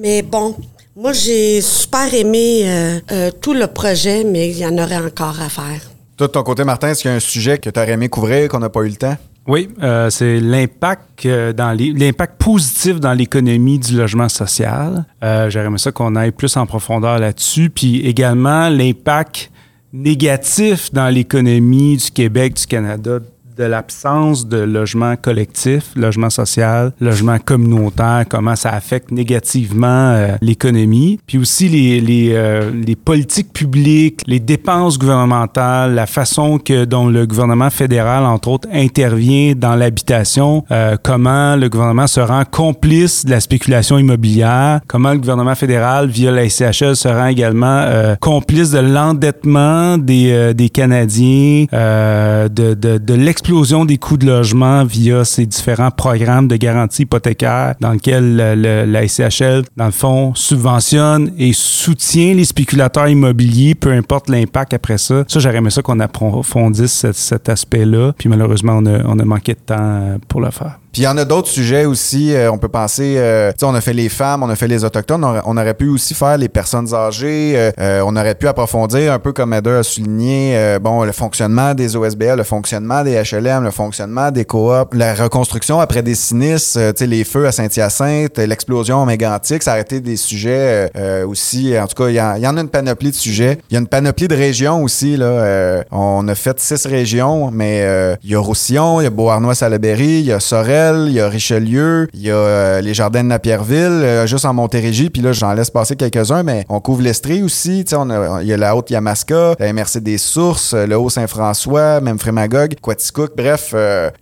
Mais 0.00 0.22
bon, 0.22 0.56
moi, 0.96 1.12
j'ai 1.12 1.60
super 1.60 2.12
aimé 2.12 2.62
euh, 2.64 3.00
euh, 3.10 3.30
tout 3.40 3.54
le 3.54 3.66
projet, 3.66 4.24
mais 4.24 4.50
il 4.50 4.58
y 4.58 4.66
en 4.66 4.76
aurait 4.78 4.96
encore 4.96 5.40
à 5.40 5.48
faire. 5.48 5.80
Toi, 6.16 6.26
de 6.26 6.32
ton 6.32 6.42
côté, 6.42 6.64
Martin, 6.64 6.88
est-ce 6.88 7.02
qu'il 7.02 7.10
y 7.10 7.14
a 7.14 7.16
un 7.16 7.20
sujet 7.20 7.58
que 7.58 7.70
tu 7.70 7.80
aurais 7.80 7.92
aimé 7.92 8.08
couvrir 8.08 8.48
qu'on 8.48 8.58
n'a 8.58 8.68
pas 8.68 8.82
eu 8.82 8.88
le 8.88 8.96
temps? 8.96 9.16
Oui, 9.46 9.68
euh, 9.82 10.08
c'est 10.08 10.38
l'impact 10.38 11.26
euh, 11.26 11.52
dans 11.52 11.76
l'impact 11.76 12.40
positif 12.40 13.00
dans 13.00 13.12
l'économie 13.12 13.78
du 13.78 13.96
logement 13.96 14.28
social. 14.28 15.04
Euh, 15.24 15.50
J'aurais 15.50 15.66
aimé 15.66 15.78
ça 15.78 15.90
qu'on 15.90 16.14
aille 16.14 16.30
plus 16.30 16.56
en 16.56 16.64
profondeur 16.64 17.18
là-dessus, 17.18 17.68
puis 17.68 18.06
également 18.06 18.68
l'impact 18.68 19.50
négatif 19.92 20.92
dans 20.92 21.08
l'économie 21.08 21.96
du 21.96 22.10
Québec, 22.12 22.54
du 22.54 22.66
Canada, 22.66 23.18
de 23.56 23.64
l'absence 23.64 24.46
de 24.46 24.58
logement 24.58 25.16
collectif, 25.16 25.90
logement 25.96 26.30
social, 26.30 26.92
logement 27.00 27.38
communautaire, 27.38 28.24
comment 28.28 28.56
ça 28.56 28.70
affecte 28.70 29.10
négativement 29.10 29.86
euh, 30.12 30.36
l'économie, 30.40 31.18
puis 31.26 31.38
aussi 31.38 31.68
les, 31.68 32.00
les, 32.00 32.30
euh, 32.32 32.70
les 32.70 32.96
politiques 32.96 33.52
publiques, 33.52 34.20
les 34.26 34.40
dépenses 34.40 34.98
gouvernementales, 34.98 35.94
la 35.94 36.06
façon 36.06 36.58
que 36.58 36.84
dont 36.84 37.08
le 37.08 37.26
gouvernement 37.26 37.70
fédéral, 37.70 38.24
entre 38.24 38.48
autres, 38.48 38.68
intervient 38.72 39.54
dans 39.56 39.74
l'habitation, 39.74 40.64
euh, 40.70 40.96
comment 41.02 41.56
le 41.56 41.68
gouvernement 41.68 42.06
se 42.06 42.20
rend 42.20 42.44
complice 42.44 43.24
de 43.24 43.30
la 43.30 43.40
spéculation 43.40 43.98
immobilière, 43.98 44.80
comment 44.88 45.12
le 45.12 45.18
gouvernement 45.18 45.54
fédéral, 45.54 46.08
via 46.08 46.30
la 46.30 46.48
SCHL, 46.48 46.96
se 46.96 47.08
rend 47.08 47.26
également 47.26 47.66
euh, 47.66 48.14
complice 48.16 48.70
de 48.70 48.78
l'endettement 48.78 49.98
des, 49.98 50.30
euh, 50.32 50.52
des 50.52 50.68
Canadiens, 50.68 51.66
de, 51.72 52.74
de, 52.74 52.98
de 52.98 53.14
l'explosion 53.42 53.84
des 53.84 53.98
coûts 53.98 54.16
de 54.16 54.26
logement 54.26 54.84
via 54.84 55.24
ces 55.24 55.46
différents 55.46 55.90
programmes 55.90 56.46
de 56.46 56.54
garantie 56.56 57.02
hypothécaire 57.02 57.74
dans 57.80 57.90
lesquels 57.90 58.36
le- 58.36 58.84
la 58.84 59.02
SCHL, 59.02 59.64
dans 59.76 59.86
le 59.86 59.90
fond, 59.90 60.32
subventionne 60.36 61.32
et 61.38 61.52
soutient 61.52 62.34
les 62.34 62.44
spéculateurs 62.44 63.08
immobiliers, 63.08 63.74
peu 63.74 63.90
importe 63.90 64.28
l'impact 64.28 64.74
après 64.74 64.96
ça. 64.98 65.24
Ça, 65.26 65.40
j'aurais 65.40 65.70
ça 65.70 65.82
qu'on 65.82 65.98
approfondisse 65.98 66.92
cet, 66.92 67.16
cet 67.16 67.48
aspect-là. 67.48 68.12
Puis 68.16 68.28
malheureusement, 68.28 68.74
on 68.80 68.86
a, 68.86 69.02
on 69.06 69.18
a 69.18 69.24
manqué 69.24 69.54
de 69.54 69.58
temps 69.66 70.18
pour 70.28 70.40
le 70.40 70.50
faire. 70.52 70.78
Puis 70.92 71.02
il 71.02 71.04
y 71.04 71.08
en 71.08 71.16
a 71.16 71.24
d'autres 71.24 71.48
sujets 71.48 71.86
aussi. 71.86 72.34
euh, 72.34 72.50
on 72.52 72.58
peut 72.58 72.68
penser, 72.68 73.14
euh, 73.16 73.50
tu 73.52 73.60
sais, 73.60 73.64
on 73.66 73.74
a 73.74 73.80
fait 73.80 73.94
les 73.94 74.10
femmes, 74.10 74.42
on 74.42 74.50
a 74.50 74.56
fait 74.56 74.68
les 74.68 74.84
autochtones. 74.84 75.24
On 75.24 75.28
aurait, 75.28 75.40
on 75.46 75.56
aurait 75.56 75.72
pu 75.72 75.88
aussi 75.88 76.12
faire 76.12 76.36
les 76.36 76.50
personnes 76.50 76.92
âgées. 76.92 77.54
euh, 77.56 77.70
euh, 77.80 78.02
on 78.06 78.14
aurait 78.14 78.34
pu 78.34 78.46
approfondir 78.46 79.12
un 79.12 79.18
peu 79.18 79.32
comme 79.32 79.54
Heather 79.54 79.78
a 79.78 79.82
souligné, 79.82 80.52
euh, 80.56 80.78
bon, 80.78 81.02
le 81.04 81.12
fonctionnement 81.12 81.72
des 81.72 81.96
OSBL, 81.96 82.36
le 82.36 82.42
fonctionnement 82.42 83.02
des 83.04 83.22
HLM, 83.22 83.64
le 83.64 83.70
fonctionnement 83.70 84.30
des 84.30 84.44
coops, 84.44 84.92
la 84.92 85.14
reconstruction 85.14 85.80
après 85.80 86.02
des 86.02 86.14
sinistres, 86.14 86.78
euh, 86.78 86.92
tu 86.92 86.98
sais, 87.00 87.06
les 87.06 87.24
feux 87.24 87.46
à 87.46 87.52
Saint-Hyacinthe, 87.52 88.36
l'explosion 88.38 89.06
mégantique. 89.06 89.62
Ça 89.62 89.72
a 89.74 89.80
été 89.80 90.00
des 90.00 90.16
sujets 90.16 90.90
aussi. 91.26 91.74
En 91.78 91.86
tout 91.86 92.02
cas, 92.02 92.08
il 92.10 92.14
y, 92.14 92.42
y 92.42 92.46
en 92.46 92.56
a 92.56 92.60
une 92.60 92.68
panoplie 92.68 93.10
de 93.10 93.16
sujets. 93.16 93.58
Il 93.70 93.74
y 93.74 93.76
a 93.76 93.80
une 93.80 93.86
panoplie 93.86 94.28
de 94.28 94.36
régions 94.36 94.82
aussi. 94.82 95.16
Là, 95.16 95.84
on 95.90 96.28
a 96.28 96.34
fait 96.34 96.60
six 96.60 96.84
régions, 96.86 97.50
mais 97.50 98.16
il 98.22 98.30
y 98.30 98.34
a 98.34 98.38
Roussillon, 98.40 99.00
il 99.00 99.04
y 99.04 99.06
a 99.06 99.10
Beauharnois-Salaberry, 99.10 100.20
il 100.20 100.26
y 100.26 100.32
a 100.32 100.40
Sorel, 100.40 100.81
il 100.90 101.12
y 101.12 101.20
a 101.20 101.28
Richelieu, 101.28 102.08
il 102.14 102.22
y 102.22 102.30
a 102.30 102.34
euh, 102.34 102.80
les 102.80 102.94
Jardins 102.94 103.22
de 103.22 103.28
Napierville, 103.28 103.76
euh, 103.76 104.26
juste 104.26 104.44
en 104.44 104.54
Montérégie. 104.54 105.10
Puis 105.10 105.22
là, 105.22 105.32
j'en 105.32 105.52
laisse 105.52 105.70
passer 105.70 105.96
quelques-uns, 105.96 106.42
mais 106.42 106.64
on 106.68 106.80
couvre 106.80 107.02
l'Estrie 107.02 107.42
aussi. 107.42 107.84
Tu 107.84 107.94
sais, 107.94 108.02
Il 108.42 108.46
y 108.46 108.52
a 108.52 108.56
la 108.56 108.76
Haute-Yamaska, 108.76 109.54
la 109.58 109.72
MRC 109.72 110.00
des 110.00 110.18
Sources, 110.18 110.74
euh, 110.74 110.86
le 110.86 110.96
Haut-Saint-François, 110.96 112.00
même 112.00 112.18
Frémagogue, 112.18 112.74
Quaticook. 112.80 113.32
Bref, 113.36 113.74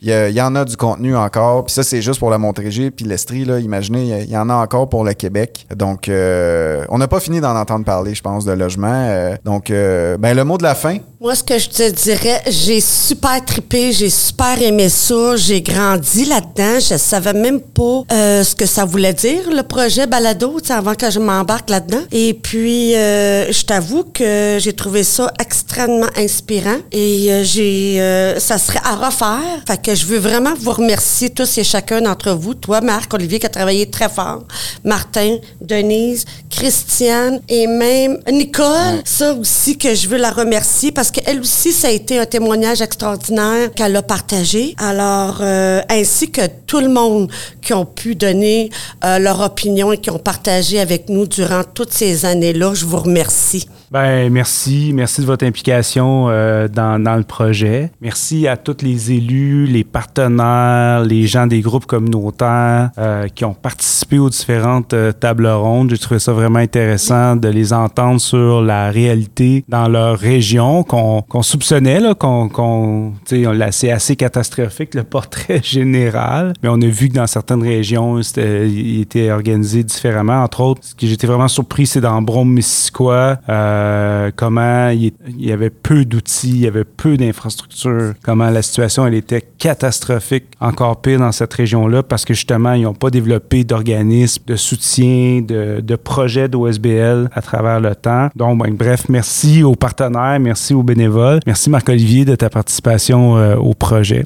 il 0.03 0.11
y, 0.11 0.41
en 0.41 0.55
a 0.55 0.65
du 0.65 0.77
contenu 0.77 1.17
encore. 1.17 1.65
Puis 1.65 1.75
ça, 1.75 1.83
c'est 1.83 2.03
juste 2.03 2.19
pour 2.19 2.31
la 2.31 2.39
Montérégie. 2.39 2.91
Puis 2.91 3.05
l'Estrie, 3.05 3.45
là, 3.45 3.59
imaginez, 3.59 4.23
il 4.23 4.31
y 4.31 4.37
en 4.37 4.49
a 4.49 4.55
encore 4.55 4.89
pour 4.89 5.05
le 5.05 5.15
Québec. 5.15 5.67
Donc, 5.75 6.09
on 6.09 6.99
n'a 6.99 7.09
pas 7.09 7.21
fini 7.21 7.41
d'en 7.41 7.57
entendre 7.57 7.85
parler, 7.85 8.15
je 8.15 8.23
pense, 8.23 8.45
de 8.45 8.53
logement. 8.53 9.35
Donc, 9.45 9.71
ben, 9.71 10.35
le 10.35 10.45
mot 10.45 10.59
de 10.59 10.63
la 10.63 10.75
fin, 10.75 10.99
Moi, 11.21 11.35
ce 11.35 11.45
que 11.45 11.59
je 11.59 11.69
te 11.69 11.91
dirais, 11.91 12.41
j'ai 12.49 12.81
super 12.81 13.45
trippé, 13.45 13.93
j'ai 13.93 14.11
super 14.11 14.61
aimé 14.63 14.89
ça, 14.89 15.37
j'ai 15.37 15.61
grandi 15.63 16.25
là-dedans, 16.25 16.50
je 16.57 16.97
savais 16.97 17.33
même 17.33 17.61
pas 17.61 18.03
euh, 18.13 18.45
ce 18.45 18.55
que 18.55 18.67
ça 18.67 18.85
voulait 18.85 19.13
dire, 19.13 19.43
le 19.51 19.63
projet 19.63 20.07
Balado, 20.07 20.59
avant 20.69 20.95
que 20.95 21.11
je 21.11 21.19
m'embarque 21.19 21.71
là-dedans. 21.71 22.03
Et 22.13 22.35
puis, 22.35 22.95
euh, 22.95 23.51
je 23.53 23.65
t'avoue 23.65 24.05
que 24.05 24.59
j'ai 24.61 24.73
trouvé 24.73 25.03
ça 25.03 25.33
extrêmement 25.41 26.09
inspirant 26.17 26.77
et 26.93 27.33
euh, 27.33 27.45
j'ai, 27.45 28.01
euh, 28.01 28.39
ça 28.39 28.59
serait 28.59 28.81
à 28.85 28.97
refaire. 28.97 29.63
Fait 29.67 29.81
que 29.81 29.95
je 29.95 30.07
veux 30.07 30.19
vraiment 30.19 30.55
vous 30.59 30.73
remercier 30.73 31.31
tous 31.31 31.59
et 31.59 31.65
chacun 31.65 32.01
d'entre 32.01 32.33
vous, 32.33 32.55
toi, 32.55 32.81
Marc, 32.81 33.13
Olivier, 33.15 33.39
qui 33.39 33.47
a 33.47 33.51
travaillé 33.51 33.87
très 33.87 34.09
fort, 34.09 34.45
Martin, 34.85 35.37
Denise, 35.61 36.25
Christiane 36.51 37.41
et 37.49 37.67
même 37.67 38.19
Nicole. 38.31 39.01
Ça 39.05 39.35
aussi 39.35 39.79
que 39.79 39.95
je 39.95 40.09
veux 40.09 40.19
la 40.19 40.31
remercier 40.31 40.93
parce 40.93 41.11
qu'elle 41.11 41.41
aussi, 41.41 41.73
ça 41.73 41.89
a 41.89 41.91
été 41.91 42.19
un 42.19 42.27
témoignage 42.27 42.81
extraordinaire 42.81 43.73
qu'elle 43.75 43.97
a 43.97 44.03
partagé. 44.03 44.75
Alors, 44.79 45.39
euh, 45.41 45.81
ainsi 45.89 46.31
que 46.31 46.40
tout 46.49 46.81
le 46.81 46.89
monde 46.89 47.31
qui 47.63 47.73
ont 47.73 47.87
pu 47.87 48.15
donner 48.15 48.71
euh, 49.05 49.19
leur 49.19 49.41
opinion 49.41 49.93
et 49.93 49.99
qui 49.99 50.11
ont 50.11 50.19
partagé 50.19 50.81
avec 50.81 51.09
nous 51.09 51.27
durant 51.27 51.63
toutes 51.65 51.93
ces 51.93 52.25
années-là, 52.25 52.75
je 52.75 52.85
vous 52.85 52.99
remercie. 52.99 53.67
Ben 53.93 54.31
merci, 54.33 54.93
merci 54.95 55.21
de 55.21 55.27
votre 55.27 55.45
implication 55.45 56.29
euh, 56.29 56.69
dans, 56.69 57.03
dans 57.03 57.17
le 57.17 57.25
projet. 57.25 57.91
Merci 58.01 58.47
à 58.47 58.57
tous 58.57 58.83
les 58.85 59.11
élus, 59.11 59.67
les 59.67 59.83
partenaires, 59.83 61.03
les 61.05 61.27
gens 61.27 61.49
des 61.49 61.61
groupes 61.61 61.87
communautaires 61.87 62.91
euh, 62.99 63.27
qui 63.27 63.45
ont 63.45 63.53
participé 63.53 64.21
aux 64.21 64.31
différentes 64.31 64.95
euh, 64.95 65.11
tables 65.11 65.49
rondes. 65.49 65.91
J'ai 65.91 65.99
trouvé 65.99 66.21
ça 66.21 66.33
vraiment 66.33 66.61
intéressant 66.61 67.35
de 67.35 67.49
les 67.49 67.73
entendre 67.73 68.21
sur 68.21 68.63
la 68.63 68.93
réalité 68.93 69.65
dans 69.69 69.89
leur 69.89 70.17
région 70.17 70.85
qu'on 70.85 71.23
qu'on 71.23 71.43
soupçonnait, 71.43 72.01
qu'on, 72.17 73.13
l'a- 73.33 73.73
c'est 73.73 73.91
assez 73.91 74.15
catastrophique 74.15 74.95
le 74.95 75.03
portrait 75.03 75.61
général, 75.65 76.53
mais 76.63 76.69
on 76.69 76.81
a 76.81 76.87
vu 76.87 77.09
que 77.09 77.15
dans 77.15 77.27
certaines 77.27 77.65
régions, 77.65 78.23
c'était, 78.23 78.69
il 78.71 79.01
était 79.01 79.33
organisé 79.33 79.83
différemment. 79.83 80.45
Entre 80.45 80.61
autres, 80.61 80.83
ce 80.85 80.95
que 80.95 81.09
j'étais 81.09 81.27
vraiment 81.27 81.49
surpris, 81.49 81.87
c'est 81.87 82.01
dans 82.01 82.23
Brome-Missisquoi, 82.23 83.39
euh, 83.49 83.80
comment 84.37 84.89
il, 84.91 85.07
est- 85.07 85.15
il 85.29 85.45
y 85.47 85.53
avait 85.53 85.71
peu 85.71 86.05
d'outils, 86.05 86.51
il 86.51 86.61
y 86.61 86.67
avait 86.67 86.85
peu 86.85 87.17
d'infrastructures, 87.17 88.15
comment 88.23 88.51
la 88.51 88.63
situation, 88.63 89.07
elle 89.07 89.15
était 89.15 89.43
catastrophique, 89.59 90.45
encore 90.61 91.01
pire 91.01 91.19
dans 91.21 91.33
cette 91.33 91.53
région-là, 91.55 92.03
parce 92.03 92.25
que 92.25 92.35
justement, 92.35 92.73
ils 92.75 92.83
n'ont 92.83 92.95
pas 92.95 93.11
développé 93.11 93.65
d'organismes 93.65 94.43
de 94.47 94.57
soutien, 94.57 95.43
de, 95.43 95.81
de 95.81 95.97
projets 95.97 96.49
d'OSBL 96.49 97.29
à 97.33 97.43
travers 97.43 97.81
le 97.81 97.95
temps. 97.95 98.29
Donc, 98.37 98.63
ben, 98.63 98.75
bref, 98.75 99.05
merci 99.09 99.63
aux 99.63 99.75
partenaires, 99.77 100.39
merci 100.41 100.75
aux 100.75 100.83
bénévoles. 100.83 101.41
Merci 101.47 101.71
Marc-Olivier 101.71 102.25
de 102.25 102.35
ta 102.37 102.51
participation 102.51 103.37
euh, 103.39 103.57
au 103.57 103.75
projet. 103.75 104.25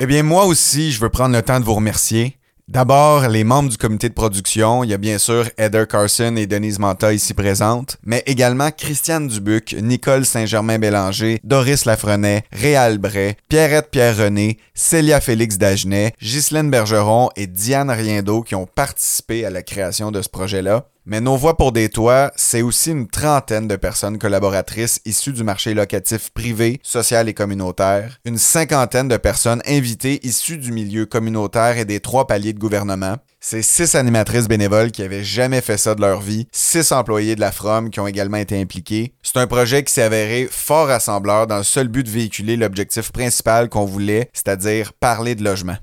Eh 0.00 0.06
bien, 0.06 0.24
moi 0.24 0.44
aussi, 0.46 0.90
je 0.90 1.00
veux 1.00 1.08
prendre 1.08 1.36
le 1.36 1.42
temps 1.42 1.60
de 1.60 1.64
vous 1.64 1.74
remercier. 1.74 2.36
D'abord, 2.66 3.28
les 3.28 3.44
membres 3.44 3.68
du 3.68 3.76
comité 3.76 4.08
de 4.08 4.14
production. 4.14 4.82
Il 4.82 4.90
y 4.90 4.94
a 4.94 4.98
bien 4.98 5.18
sûr 5.18 5.48
Heather 5.56 5.86
Carson 5.86 6.34
et 6.36 6.46
Denise 6.46 6.80
Manta 6.80 7.12
ici 7.12 7.32
présentes, 7.32 7.98
mais 8.02 8.22
également 8.26 8.70
Christiane 8.72 9.28
Dubuc, 9.28 9.76
Nicole 9.80 10.24
Saint-Germain-Bélanger, 10.24 11.40
Doris 11.44 11.84
Lafrenet, 11.84 12.44
Réal 12.50 12.98
Bray, 12.98 13.36
Pierrette 13.48 13.90
Pierre-René, 13.90 14.58
Célia 14.74 15.20
Félix 15.20 15.58
Dagenet, 15.58 16.14
Ghislaine 16.20 16.70
Bergeron 16.70 17.28
et 17.36 17.46
Diane 17.46 17.90
Riendo 17.90 18.42
qui 18.42 18.56
ont 18.56 18.66
participé 18.66 19.44
à 19.44 19.50
la 19.50 19.62
création 19.62 20.10
de 20.10 20.22
ce 20.22 20.28
projet-là. 20.28 20.88
Mais 21.06 21.20
Nos 21.20 21.36
Voix 21.36 21.58
pour 21.58 21.72
des 21.72 21.90
Toits, 21.90 22.32
c'est 22.34 22.62
aussi 22.62 22.90
une 22.90 23.08
trentaine 23.08 23.68
de 23.68 23.76
personnes 23.76 24.18
collaboratrices 24.18 25.02
issues 25.04 25.34
du 25.34 25.44
marché 25.44 25.74
locatif 25.74 26.30
privé, 26.30 26.80
social 26.82 27.28
et 27.28 27.34
communautaire, 27.34 28.18
une 28.24 28.38
cinquantaine 28.38 29.08
de 29.08 29.18
personnes 29.18 29.60
invitées 29.66 30.26
issues 30.26 30.56
du 30.56 30.72
milieu 30.72 31.04
communautaire 31.04 31.76
et 31.76 31.84
des 31.84 32.00
trois 32.00 32.26
paliers 32.26 32.54
de 32.54 32.58
gouvernement. 32.58 33.18
C'est 33.38 33.60
six 33.60 33.94
animatrices 33.96 34.48
bénévoles 34.48 34.92
qui 34.92 35.02
avaient 35.02 35.24
jamais 35.24 35.60
fait 35.60 35.76
ça 35.76 35.94
de 35.94 36.00
leur 36.00 36.22
vie, 36.22 36.48
six 36.52 36.90
employés 36.90 37.36
de 37.36 37.40
la 37.40 37.52
FROM 37.52 37.90
qui 37.90 38.00
ont 38.00 38.06
également 38.06 38.38
été 38.38 38.58
impliqués. 38.58 39.12
C'est 39.22 39.36
un 39.36 39.46
projet 39.46 39.84
qui 39.84 39.92
s'est 39.92 40.00
avéré 40.00 40.48
fort 40.50 40.86
rassembleur 40.86 41.46
dans 41.46 41.58
le 41.58 41.64
seul 41.64 41.88
but 41.88 42.04
de 42.04 42.10
véhiculer 42.10 42.56
l'objectif 42.56 43.12
principal 43.12 43.68
qu'on 43.68 43.84
voulait, 43.84 44.30
c'est-à-dire 44.32 44.94
parler 44.94 45.34
de 45.34 45.44
logement. 45.44 45.76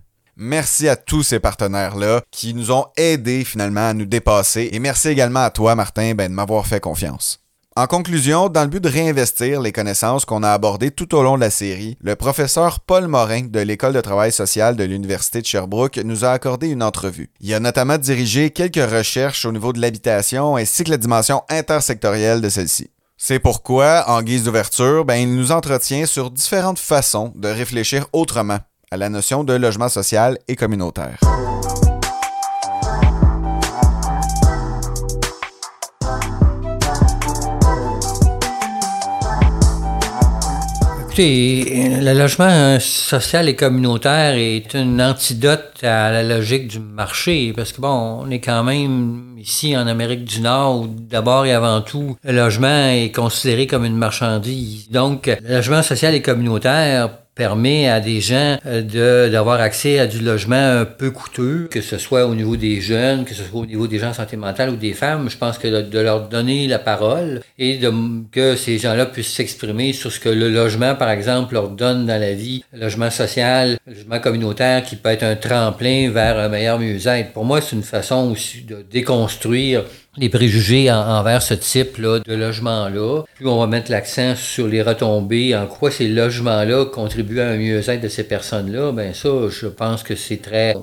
Merci 0.43 0.89
à 0.89 0.95
tous 0.95 1.21
ces 1.21 1.39
partenaires-là 1.39 2.23
qui 2.31 2.55
nous 2.55 2.71
ont 2.71 2.87
aidés 2.97 3.43
finalement 3.43 3.89
à 3.89 3.93
nous 3.93 4.07
dépasser. 4.07 4.69
Et 4.71 4.79
merci 4.79 5.09
également 5.09 5.43
à 5.43 5.51
toi, 5.51 5.75
Martin, 5.75 6.15
ben, 6.15 6.31
de 6.31 6.33
m'avoir 6.33 6.65
fait 6.65 6.79
confiance. 6.79 7.41
En 7.75 7.85
conclusion, 7.85 8.49
dans 8.49 8.63
le 8.63 8.67
but 8.67 8.83
de 8.83 8.89
réinvestir 8.89 9.61
les 9.61 9.71
connaissances 9.71 10.25
qu'on 10.25 10.41
a 10.41 10.49
abordées 10.49 10.89
tout 10.89 11.13
au 11.13 11.21
long 11.21 11.35
de 11.35 11.41
la 11.41 11.51
série, 11.51 11.95
le 12.01 12.15
professeur 12.15 12.79
Paul 12.79 13.07
Morin 13.07 13.43
de 13.51 13.59
l'École 13.59 13.93
de 13.93 14.01
travail 14.01 14.31
social 14.31 14.75
de 14.75 14.83
l'Université 14.83 15.41
de 15.41 15.45
Sherbrooke 15.45 15.99
nous 16.03 16.25
a 16.25 16.31
accordé 16.31 16.69
une 16.69 16.81
entrevue. 16.81 17.29
Il 17.39 17.53
a 17.53 17.59
notamment 17.59 17.99
dirigé 17.99 18.49
quelques 18.49 18.91
recherches 18.91 19.45
au 19.45 19.51
niveau 19.51 19.73
de 19.73 19.79
l'habitation 19.79 20.55
ainsi 20.55 20.83
que 20.83 20.89
la 20.89 20.97
dimension 20.97 21.43
intersectorielle 21.49 22.41
de 22.41 22.49
celle-ci. 22.49 22.89
C'est 23.15 23.37
pourquoi, 23.37 24.05
en 24.07 24.23
guise 24.23 24.45
d'ouverture, 24.45 25.05
ben, 25.05 25.17
il 25.17 25.35
nous 25.35 25.51
entretient 25.51 26.07
sur 26.07 26.31
différentes 26.31 26.79
façons 26.79 27.31
de 27.35 27.47
réfléchir 27.47 28.07
autrement 28.11 28.57
à 28.93 28.97
la 28.97 29.07
notion 29.07 29.45
de 29.45 29.53
logement 29.53 29.87
social 29.87 30.37
et 30.49 30.57
communautaire. 30.57 31.17
Écoutez, 41.05 41.99
le 42.01 42.13
logement 42.13 42.79
social 42.81 43.47
et 43.47 43.55
communautaire 43.55 44.35
est 44.35 44.73
une 44.73 45.01
antidote 45.01 45.83
à 45.83 46.11
la 46.11 46.23
logique 46.23 46.67
du 46.67 46.79
marché 46.79 47.53
parce 47.55 47.71
que 47.71 47.79
bon, 47.79 48.21
on 48.23 48.29
est 48.29 48.41
quand 48.41 48.63
même 48.63 49.35
ici 49.37 49.75
en 49.75 49.87
Amérique 49.87 50.25
du 50.25 50.41
Nord 50.41 50.81
où 50.81 50.87
d'abord 50.87 51.45
et 51.45 51.53
avant 51.53 51.81
tout, 51.81 52.17
le 52.23 52.33
logement 52.33 52.89
est 52.89 53.13
considéré 53.13 53.67
comme 53.67 53.85
une 53.85 53.97
marchandise. 53.97 54.89
Donc, 54.89 55.27
le 55.27 55.55
logement 55.55 55.81
social 55.81 56.13
et 56.13 56.21
communautaire 56.21 57.09
permet 57.41 57.89
à 57.89 57.99
des 57.99 58.21
gens 58.21 58.59
euh, 58.67 59.27
d'avoir 59.27 59.59
accès 59.61 59.97
à 59.97 60.05
du 60.05 60.19
logement 60.19 60.81
un 60.81 60.85
peu 60.85 61.09
coûteux, 61.09 61.67
que 61.71 61.81
ce 61.81 61.97
soit 61.97 62.27
au 62.27 62.35
niveau 62.35 62.55
des 62.55 62.81
jeunes, 62.81 63.25
que 63.25 63.33
ce 63.33 63.41
soit 63.41 63.61
au 63.61 63.65
niveau 63.65 63.87
des 63.87 63.97
gens 63.97 64.09
en 64.09 64.13
santé 64.13 64.37
mentale 64.37 64.69
ou 64.69 64.75
des 64.75 64.93
femmes. 64.93 65.27
Je 65.27 65.37
pense 65.37 65.57
que 65.57 65.67
de, 65.67 65.99
leur 65.99 66.29
donner 66.29 66.67
la 66.67 66.77
parole 66.77 67.41
et 67.57 67.79
que 68.31 68.55
ces 68.55 68.77
gens-là 68.77 69.07
puissent 69.07 69.33
s'exprimer 69.33 69.91
sur 69.91 70.11
ce 70.11 70.19
que 70.19 70.29
le 70.29 70.49
logement, 70.49 70.93
par 70.93 71.09
exemple, 71.09 71.55
leur 71.55 71.69
donne 71.69 72.05
dans 72.05 72.21
la 72.21 72.33
vie, 72.33 72.63
logement 72.73 73.09
social, 73.09 73.79
logement 73.87 74.19
communautaire 74.19 74.83
qui 74.83 74.95
peut 74.95 75.09
être 75.09 75.23
un 75.23 75.35
tremplin 75.35 76.11
vers 76.11 76.37
un 76.37 76.47
meilleur 76.47 76.77
mieux-être. 76.77 77.33
Pour 77.33 77.45
moi, 77.45 77.59
c'est 77.59 77.75
une 77.75 77.81
façon 77.81 78.29
aussi 78.31 78.61
de 78.61 78.85
déconstruire 78.91 79.85
les 80.17 80.29
préjugés 80.29 80.91
envers 80.91 81.41
ce 81.41 81.53
type-là 81.53 82.19
de 82.19 82.33
logement-là. 82.33 83.23
Puis 83.35 83.45
on 83.45 83.59
va 83.59 83.67
mettre 83.67 83.91
l'accent 83.91 84.35
sur 84.35 84.67
les 84.67 84.81
retombées, 84.81 85.55
en 85.55 85.67
quoi 85.67 85.89
ces 85.91 86.07
logements-là 86.07 86.85
contribuent 86.85 87.39
à 87.39 87.49
un 87.49 87.57
mieux-être 87.57 88.01
de 88.01 88.07
ces 88.07 88.23
personnes-là, 88.23 88.91
ben 88.91 89.13
ça, 89.13 89.29
je 89.49 89.67
pense 89.67 90.03
que 90.03 90.15
c'est 90.15 90.41
très 90.41 90.75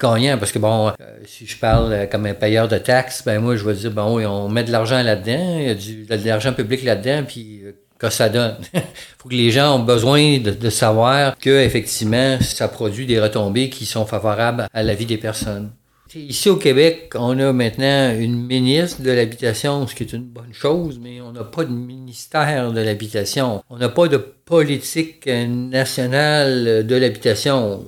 gagnant 0.00 0.38
parce 0.38 0.52
que 0.52 0.58
bon, 0.58 0.88
euh, 0.88 0.92
si 1.26 1.46
je 1.46 1.56
parle 1.56 1.92
euh, 1.92 2.06
comme 2.06 2.26
un 2.26 2.34
payeur 2.34 2.68
de 2.68 2.78
taxes, 2.78 3.22
ben 3.24 3.38
moi 3.38 3.56
je 3.56 3.64
vais 3.64 3.74
dire 3.74 3.90
bon, 3.90 4.18
on 4.26 4.48
met 4.48 4.64
de 4.64 4.72
l'argent 4.72 5.02
là-dedans, 5.02 5.58
il 5.58 5.66
y 5.66 5.70
a 5.70 5.74
du, 5.74 6.04
de 6.04 6.26
l'argent 6.26 6.52
public 6.52 6.82
là-dedans, 6.82 7.24
puis 7.26 7.60
euh, 7.64 7.72
que 7.98 8.10
ça 8.10 8.28
donne? 8.28 8.56
faut 9.18 9.28
que 9.28 9.34
les 9.34 9.50
gens 9.50 9.76
ont 9.76 9.84
besoin 9.84 10.38
de, 10.38 10.50
de 10.52 10.70
savoir 10.70 11.36
que 11.36 11.50
effectivement 11.50 12.38
ça 12.40 12.68
produit 12.68 13.06
des 13.06 13.20
retombées 13.20 13.68
qui 13.70 13.86
sont 13.86 14.06
favorables 14.06 14.68
à 14.72 14.82
la 14.82 14.94
vie 14.94 15.06
des 15.06 15.18
personnes. 15.18 15.70
Ici 16.14 16.48
au 16.48 16.56
Québec, 16.56 17.12
on 17.14 17.38
a 17.38 17.52
maintenant 17.52 18.14
une 18.18 18.46
ministre 18.46 19.02
de 19.02 19.10
l'habitation, 19.10 19.86
ce 19.86 19.94
qui 19.94 20.04
est 20.04 20.12
une 20.12 20.24
bonne 20.24 20.52
chose, 20.52 20.98
mais 21.02 21.20
on 21.20 21.32
n'a 21.32 21.44
pas 21.44 21.64
de 21.64 21.72
ministère 21.72 22.72
de 22.72 22.80
l'habitation. 22.80 23.62
On 23.68 23.76
n'a 23.76 23.90
pas 23.90 24.08
de 24.08 24.16
politique 24.16 25.26
nationale 25.26 26.86
de 26.86 26.96
l'habitation 26.96 27.84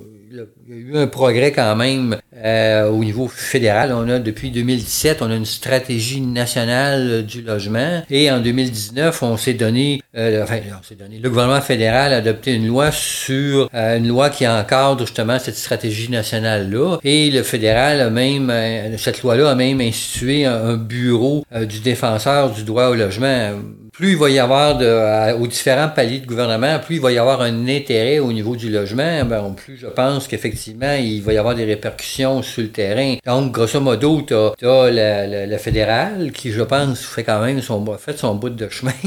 il 0.71 0.77
y 0.77 0.79
a 0.79 0.99
eu 0.99 1.03
un 1.03 1.07
progrès 1.07 1.51
quand 1.51 1.75
même 1.75 2.17
euh, 2.37 2.89
au 2.89 3.03
niveau 3.03 3.27
fédéral. 3.27 3.93
On 3.93 4.07
a 4.07 4.19
depuis 4.19 4.51
2017, 4.51 5.21
on 5.21 5.29
a 5.29 5.35
une 5.35 5.45
stratégie 5.45 6.21
nationale 6.21 7.25
du 7.25 7.41
logement. 7.41 8.03
Et 8.09 8.31
en 8.31 8.39
2019, 8.39 9.21
on 9.21 9.35
s'est 9.35 9.53
donné, 9.53 10.01
euh, 10.15 10.43
enfin, 10.43 10.59
on 10.79 10.83
s'est 10.83 10.95
donné, 10.95 11.19
le 11.19 11.29
gouvernement 11.29 11.61
fédéral 11.61 12.13
a 12.13 12.17
adopté 12.17 12.53
une 12.53 12.67
loi 12.67 12.91
sur 12.91 13.69
euh, 13.73 13.97
une 13.97 14.07
loi 14.07 14.29
qui 14.29 14.47
encadre 14.47 14.99
justement 14.99 15.39
cette 15.39 15.57
stratégie 15.57 16.09
nationale 16.09 16.71
là 16.71 16.97
et 17.03 17.29
le 17.31 17.43
fédéral 17.43 17.99
a 17.99 18.09
même 18.09 18.51
cette 18.97 19.21
loi-là 19.23 19.51
a 19.51 19.55
même 19.55 19.81
institué 19.81 20.45
un, 20.45 20.77
bureau 20.77 21.45
du 21.67 21.79
défenseur 21.79 22.51
du 22.51 22.63
droit 22.63 22.87
au 22.87 22.95
logement. 22.95 23.51
Plus 23.91 24.11
il 24.11 24.17
va 24.17 24.29
y 24.29 24.39
avoir 24.39 24.77
de, 24.77 25.33
aux 25.33 25.47
différents 25.47 25.89
paliers 25.89 26.19
de 26.19 26.25
gouvernement, 26.25 26.79
plus 26.79 26.95
il 26.95 27.01
va 27.01 27.11
y 27.11 27.17
avoir 27.17 27.41
un 27.41 27.67
intérêt 27.67 28.19
au 28.19 28.31
niveau 28.31 28.55
du 28.55 28.69
logement, 28.69 29.25
ben, 29.25 29.53
plus 29.55 29.77
je 29.77 29.87
pense 29.87 30.27
qu'effectivement, 30.27 30.60
il 30.67 31.21
va 31.21 31.33
y 31.33 31.37
avoir 31.37 31.55
des 31.55 31.65
répercussions 31.65 32.41
sur 32.41 32.63
le 32.63 32.69
terrain. 32.69 33.17
Donc, 33.25 33.51
grosso 33.51 33.79
modo, 33.79 34.21
tu 34.21 34.33
as, 34.33 34.53
le, 34.61 35.49
le, 35.49 35.57
fédéral 35.57 36.31
qui, 36.31 36.51
je 36.51 36.61
pense, 36.61 37.01
fait 37.01 37.23
quand 37.23 37.41
même 37.41 37.61
son, 37.61 37.85
fait 37.97 38.17
son 38.17 38.35
bout 38.35 38.49
de 38.49 38.69
chemin. 38.69 38.91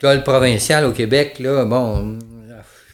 Tu 0.00 0.06
as 0.06 0.14
le 0.14 0.22
provincial 0.22 0.84
au 0.84 0.92
Québec, 0.92 1.40
là, 1.40 1.64
bon, 1.64 2.20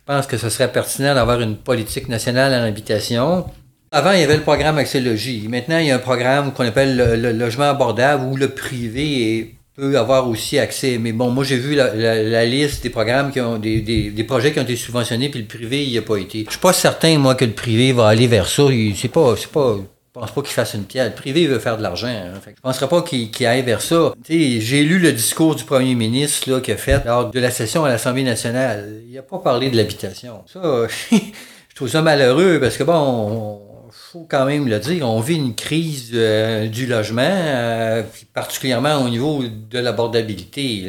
je 0.07 0.12
pense 0.12 0.27
que 0.27 0.38
ce 0.38 0.48
serait 0.48 0.72
pertinent 0.72 1.14
d'avoir 1.14 1.40
une 1.40 1.57
politique 1.57 2.09
nationale 2.09 2.53
en 2.55 2.66
habitation. 2.66 3.44
Avant, 3.90 4.11
il 4.12 4.20
y 4.20 4.22
avait 4.22 4.37
le 4.37 4.42
programme 4.42 4.77
Accès 4.77 5.00
Logis. 5.00 5.46
Maintenant, 5.48 5.79
il 5.79 5.87
y 5.87 5.90
a 5.90 5.94
un 5.94 5.98
programme 5.98 6.53
qu'on 6.53 6.66
appelle 6.66 6.96
le, 6.96 7.33
logement 7.33 7.70
abordable 7.70 8.24
où 8.24 8.37
le 8.37 8.48
privé 8.48 9.38
est 9.38 9.55
peut 9.77 9.99
avoir 9.99 10.29
aussi 10.29 10.59
accès. 10.59 10.99
Mais 10.99 11.13
bon, 11.13 11.31
moi 11.31 11.45
j'ai 11.45 11.57
vu 11.57 11.75
la, 11.75 12.45
liste 12.45 12.83
des 12.83 12.91
programmes 12.91 13.31
qui 13.31 13.41
ont 13.41 13.59
des, 13.59 13.81
des, 13.81 14.25
projets 14.25 14.53
qui 14.53 14.61
ont 14.61 14.63
été 14.63 14.77
subventionnés, 14.77 15.29
puis 15.29 15.41
le 15.41 15.47
privé, 15.47 15.85
il 15.85 15.91
n'y 15.91 15.99
a 15.99 16.03
pas 16.03 16.17
été. 16.17 16.45
Je 16.47 16.51
suis 16.51 16.61
pas 16.61 16.73
certain, 16.73 17.19
moi, 17.19 17.35
que 17.35 17.45
le 17.45 17.53
privé 17.53 17.93
va 17.93 18.09
aller 18.09 18.27
vers 18.27 18.49
ça. 18.49 18.65
C'est 18.97 19.09
pas. 19.09 19.35
C'est 19.37 19.51
pas 19.51 19.77
je 20.15 20.21
pense 20.21 20.31
pas 20.31 20.43
qu'il 20.43 20.53
fasse 20.53 20.75
une 20.75 20.85
pierre. 20.85 21.07
Le 21.07 21.11
privé 21.11 21.49
veut 21.49 21.59
faire 21.59 21.77
de 21.77 21.83
l'argent. 21.83 22.07
Hein. 22.07 22.41
je 22.47 22.61
penserais 22.63 22.89
pas 22.89 23.03
qu'il 23.03 23.47
aille 23.47 23.63
vers 23.63 23.83
ça. 23.83 24.13
J'ai 24.29 24.85
lu 24.85 25.01
le 25.01 25.11
discours 25.11 25.57
du 25.57 25.65
premier 25.65 25.97
ministre 25.97 26.61
qu'il 26.61 26.73
a 26.73 26.77
fait 26.77 27.05
lors 27.05 27.33
de 27.33 27.41
la 27.41 27.51
session 27.51 27.85
à 27.85 27.89
l'Assemblée 27.89 28.23
nationale. 28.23 29.01
Il 29.09 29.15
n'a 29.17 29.23
pas 29.23 29.39
parlé 29.39 29.71
de 29.71 29.77
l'habitation. 29.77 30.45
Ça, 30.47 30.87
je 31.11 31.75
trouve 31.75 31.89
ça 31.89 32.01
malheureux 32.01 32.61
parce 32.61 32.77
que 32.77 32.85
bon, 32.85 32.95
on, 32.95 33.74
faut 34.14 34.27
quand 34.29 34.44
même 34.44 34.68
le 34.68 34.79
dire, 34.79 35.11
on 35.11 35.18
vit 35.18 35.35
une 35.35 35.57
crise 35.57 36.12
euh, 36.14 36.68
du 36.68 36.87
logement, 36.87 37.22
euh, 37.24 38.05
particulièrement 38.33 39.03
au 39.03 39.09
niveau 39.09 39.42
de 39.42 39.79
l'abordabilité. 39.81 40.88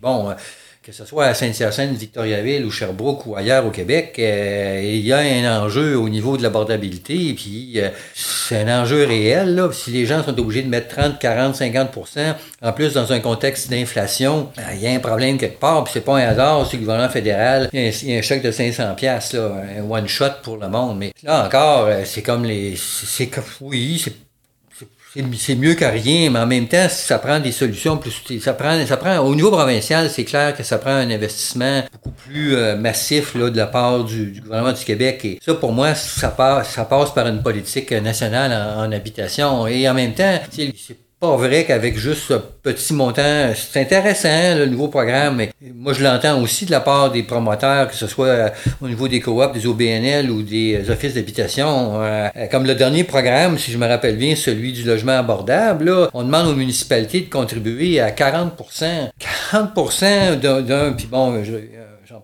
bon, 0.00 0.30
euh, 0.30 0.34
que 0.84 0.92
ce 0.92 1.06
soit 1.06 1.24
à 1.24 1.32
Saint-Hyacinthe, 1.32 1.96
Victoriaville 1.96 2.62
ou 2.62 2.70
Sherbrooke 2.70 3.24
ou 3.24 3.36
ailleurs 3.36 3.64
au 3.64 3.70
Québec, 3.70 4.16
euh, 4.18 4.82
il 4.84 5.00
y 5.00 5.14
a 5.14 5.18
un 5.18 5.62
enjeu 5.62 5.96
au 5.96 6.10
niveau 6.10 6.36
de 6.36 6.42
l'abordabilité. 6.42 7.32
Puis 7.32 7.72
euh, 7.76 7.88
c'est 8.14 8.60
un 8.60 8.82
enjeu 8.82 9.06
réel. 9.06 9.54
Là. 9.54 9.70
Si 9.72 9.90
les 9.90 10.04
gens 10.04 10.22
sont 10.22 10.38
obligés 10.38 10.60
de 10.60 10.68
mettre 10.68 10.88
30, 10.88 11.18
40, 11.18 11.56
50 11.56 11.90
en 12.60 12.72
plus 12.74 12.92
dans 12.92 13.10
un 13.14 13.20
contexte 13.20 13.70
d'inflation, 13.70 14.50
ben, 14.58 14.62
il 14.74 14.80
y 14.80 14.86
a 14.86 14.90
un 14.90 14.98
problème 14.98 15.38
quelque 15.38 15.58
part. 15.58 15.84
Puis 15.84 15.94
c'est 15.94 16.04
pas 16.04 16.18
un 16.18 16.28
hasard 16.28 16.68
si 16.68 16.76
le 16.76 16.80
gouvernement 16.80 17.08
fédéral, 17.08 17.70
il 17.72 17.80
y 17.80 18.14
a 18.14 18.18
un, 18.18 18.22
chèque 18.22 18.42
de 18.42 18.50
500 18.50 18.94
pièces 18.94 19.34
un 19.34 19.90
one 19.90 20.06
shot 20.06 20.42
pour 20.42 20.58
le 20.58 20.68
monde. 20.68 20.98
Mais 20.98 21.12
là 21.22 21.46
encore, 21.46 21.86
euh, 21.86 22.02
c'est 22.04 22.22
comme 22.22 22.44
les, 22.44 22.74
c'est 22.76 23.30
oui, 23.62 23.98
c'est 24.04 24.12
c'est 25.36 25.54
mieux 25.54 25.74
que 25.74 25.84
rien, 25.84 26.30
mais 26.30 26.40
en 26.40 26.46
même 26.46 26.66
temps, 26.66 26.88
ça 26.88 27.18
prend 27.18 27.38
des 27.38 27.52
solutions 27.52 27.96
plus. 27.96 28.22
Ça 28.40 28.52
prend, 28.52 28.84
ça 28.86 28.96
prend, 28.96 29.18
au 29.18 29.34
niveau 29.34 29.50
provincial, 29.50 30.10
c'est 30.10 30.24
clair 30.24 30.56
que 30.56 30.62
ça 30.62 30.78
prend 30.78 30.90
un 30.90 31.10
investissement 31.10 31.82
beaucoup 31.92 32.10
plus 32.10 32.56
euh, 32.56 32.76
massif 32.76 33.34
là, 33.34 33.50
de 33.50 33.56
la 33.56 33.66
part 33.66 34.04
du, 34.04 34.40
gouvernement 34.42 34.72
du 34.72 34.84
Québec. 34.84 35.24
Et 35.24 35.38
ça, 35.44 35.54
pour 35.54 35.72
moi, 35.72 35.94
ça 35.94 36.28
passe, 36.28 36.70
ça 36.70 36.84
passe 36.84 37.12
par 37.14 37.26
une 37.28 37.42
politique 37.42 37.92
nationale 37.92 38.52
en, 38.76 38.90
habitation. 38.90 39.66
Et 39.66 39.88
en 39.88 39.94
même 39.94 40.14
temps, 40.14 40.40
c'est 40.50 40.96
pas 41.24 41.36
vrai 41.36 41.64
qu'avec 41.64 41.96
juste 41.96 42.24
ce 42.28 42.34
petit 42.34 42.92
montant, 42.92 43.52
c'est 43.54 43.80
intéressant, 43.80 44.56
le 44.58 44.66
nouveau 44.66 44.88
programme, 44.88 45.36
mais 45.36 45.50
moi 45.74 45.94
je 45.94 46.04
l'entends 46.04 46.40
aussi 46.42 46.66
de 46.66 46.70
la 46.70 46.80
part 46.80 47.10
des 47.10 47.22
promoteurs, 47.22 47.88
que 47.88 47.94
ce 47.94 48.06
soit 48.06 48.26
euh, 48.26 48.48
au 48.82 48.88
niveau 48.88 49.08
des 49.08 49.20
coops, 49.20 49.54
des 49.54 49.66
OBNL 49.66 50.30
ou 50.30 50.42
des 50.42 50.74
euh, 50.76 50.92
offices 50.92 51.14
d'habitation. 51.14 52.02
Euh, 52.02 52.28
comme 52.50 52.66
le 52.66 52.74
dernier 52.74 53.04
programme, 53.04 53.56
si 53.58 53.72
je 53.72 53.78
me 53.78 53.86
rappelle 53.86 54.16
bien, 54.16 54.36
celui 54.36 54.72
du 54.72 54.82
logement 54.82 55.18
abordable, 55.18 55.86
là, 55.86 56.08
on 56.12 56.24
demande 56.24 56.48
aux 56.48 56.54
municipalités 56.56 57.22
de 57.22 57.30
contribuer 57.30 58.00
à 58.00 58.10
40 58.10 58.52
40 59.50 60.40
d'un, 60.40 60.92
puis 60.92 61.06
bon, 61.06 61.42
je, 61.42 61.54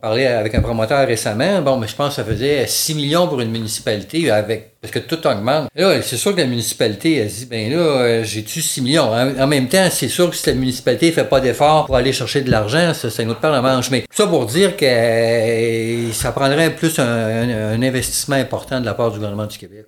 J'en 0.03 0.09
parlais 0.09 0.29
avec 0.29 0.55
un 0.55 0.63
promoteur 0.63 1.07
récemment. 1.07 1.61
Bon, 1.61 1.77
mais 1.77 1.87
je 1.87 1.95
pense 1.95 2.11
que 2.11 2.15
ça 2.15 2.25
faisait 2.25 2.67
6 2.67 2.95
millions 2.95 3.29
pour 3.29 3.39
une 3.43 3.51
municipalité 3.51 4.31
avec 4.31 4.77
parce 4.81 4.95
que 4.95 4.99
tout 4.99 5.27
augmente. 5.27 5.69
Là, 5.75 6.01
c'est 6.01 6.17
sûr 6.17 6.35
que 6.35 6.41
la 6.41 6.47
municipalité, 6.47 7.17
elle 7.17 7.29
dit, 7.29 7.45
ben 7.45 7.71
là, 7.71 7.77
euh, 7.77 8.25
j'ai-tu 8.25 8.63
6 8.63 8.81
millions? 8.81 9.13
En, 9.13 9.47
même 9.47 9.69
temps, 9.69 9.89
c'est 9.91 10.09
sûr 10.09 10.31
que 10.31 10.37
si 10.37 10.47
la 10.47 10.55
municipalité 10.55 11.13
fait 11.13 11.25
pas 11.25 11.41
d'efforts 11.41 11.85
pour 11.85 11.97
aller 11.97 12.15
chercher 12.15 12.41
de 12.41 12.51
l'argent, 12.51 12.95
ça, 12.95 13.11
c'est 13.11 13.25
une 13.25 13.31
autre 13.31 13.41
paire 13.41 13.55
de 13.55 13.61
manche. 13.61 13.91
Mais 13.91 14.07
ça 14.11 14.27
pour 14.27 14.47
dire 14.47 14.75
que 14.75 14.87
euh, 14.87 16.13
ça 16.13 16.33
prendrait 16.33 16.75
plus 16.75 16.99
un, 16.99 17.83
investissement 17.83 18.37
important 18.37 18.81
de 18.81 18.87
la 18.87 18.95
part 18.95 19.11
du 19.11 19.17
gouvernement 19.19 19.47
du 19.47 19.59
Québec. 19.59 19.85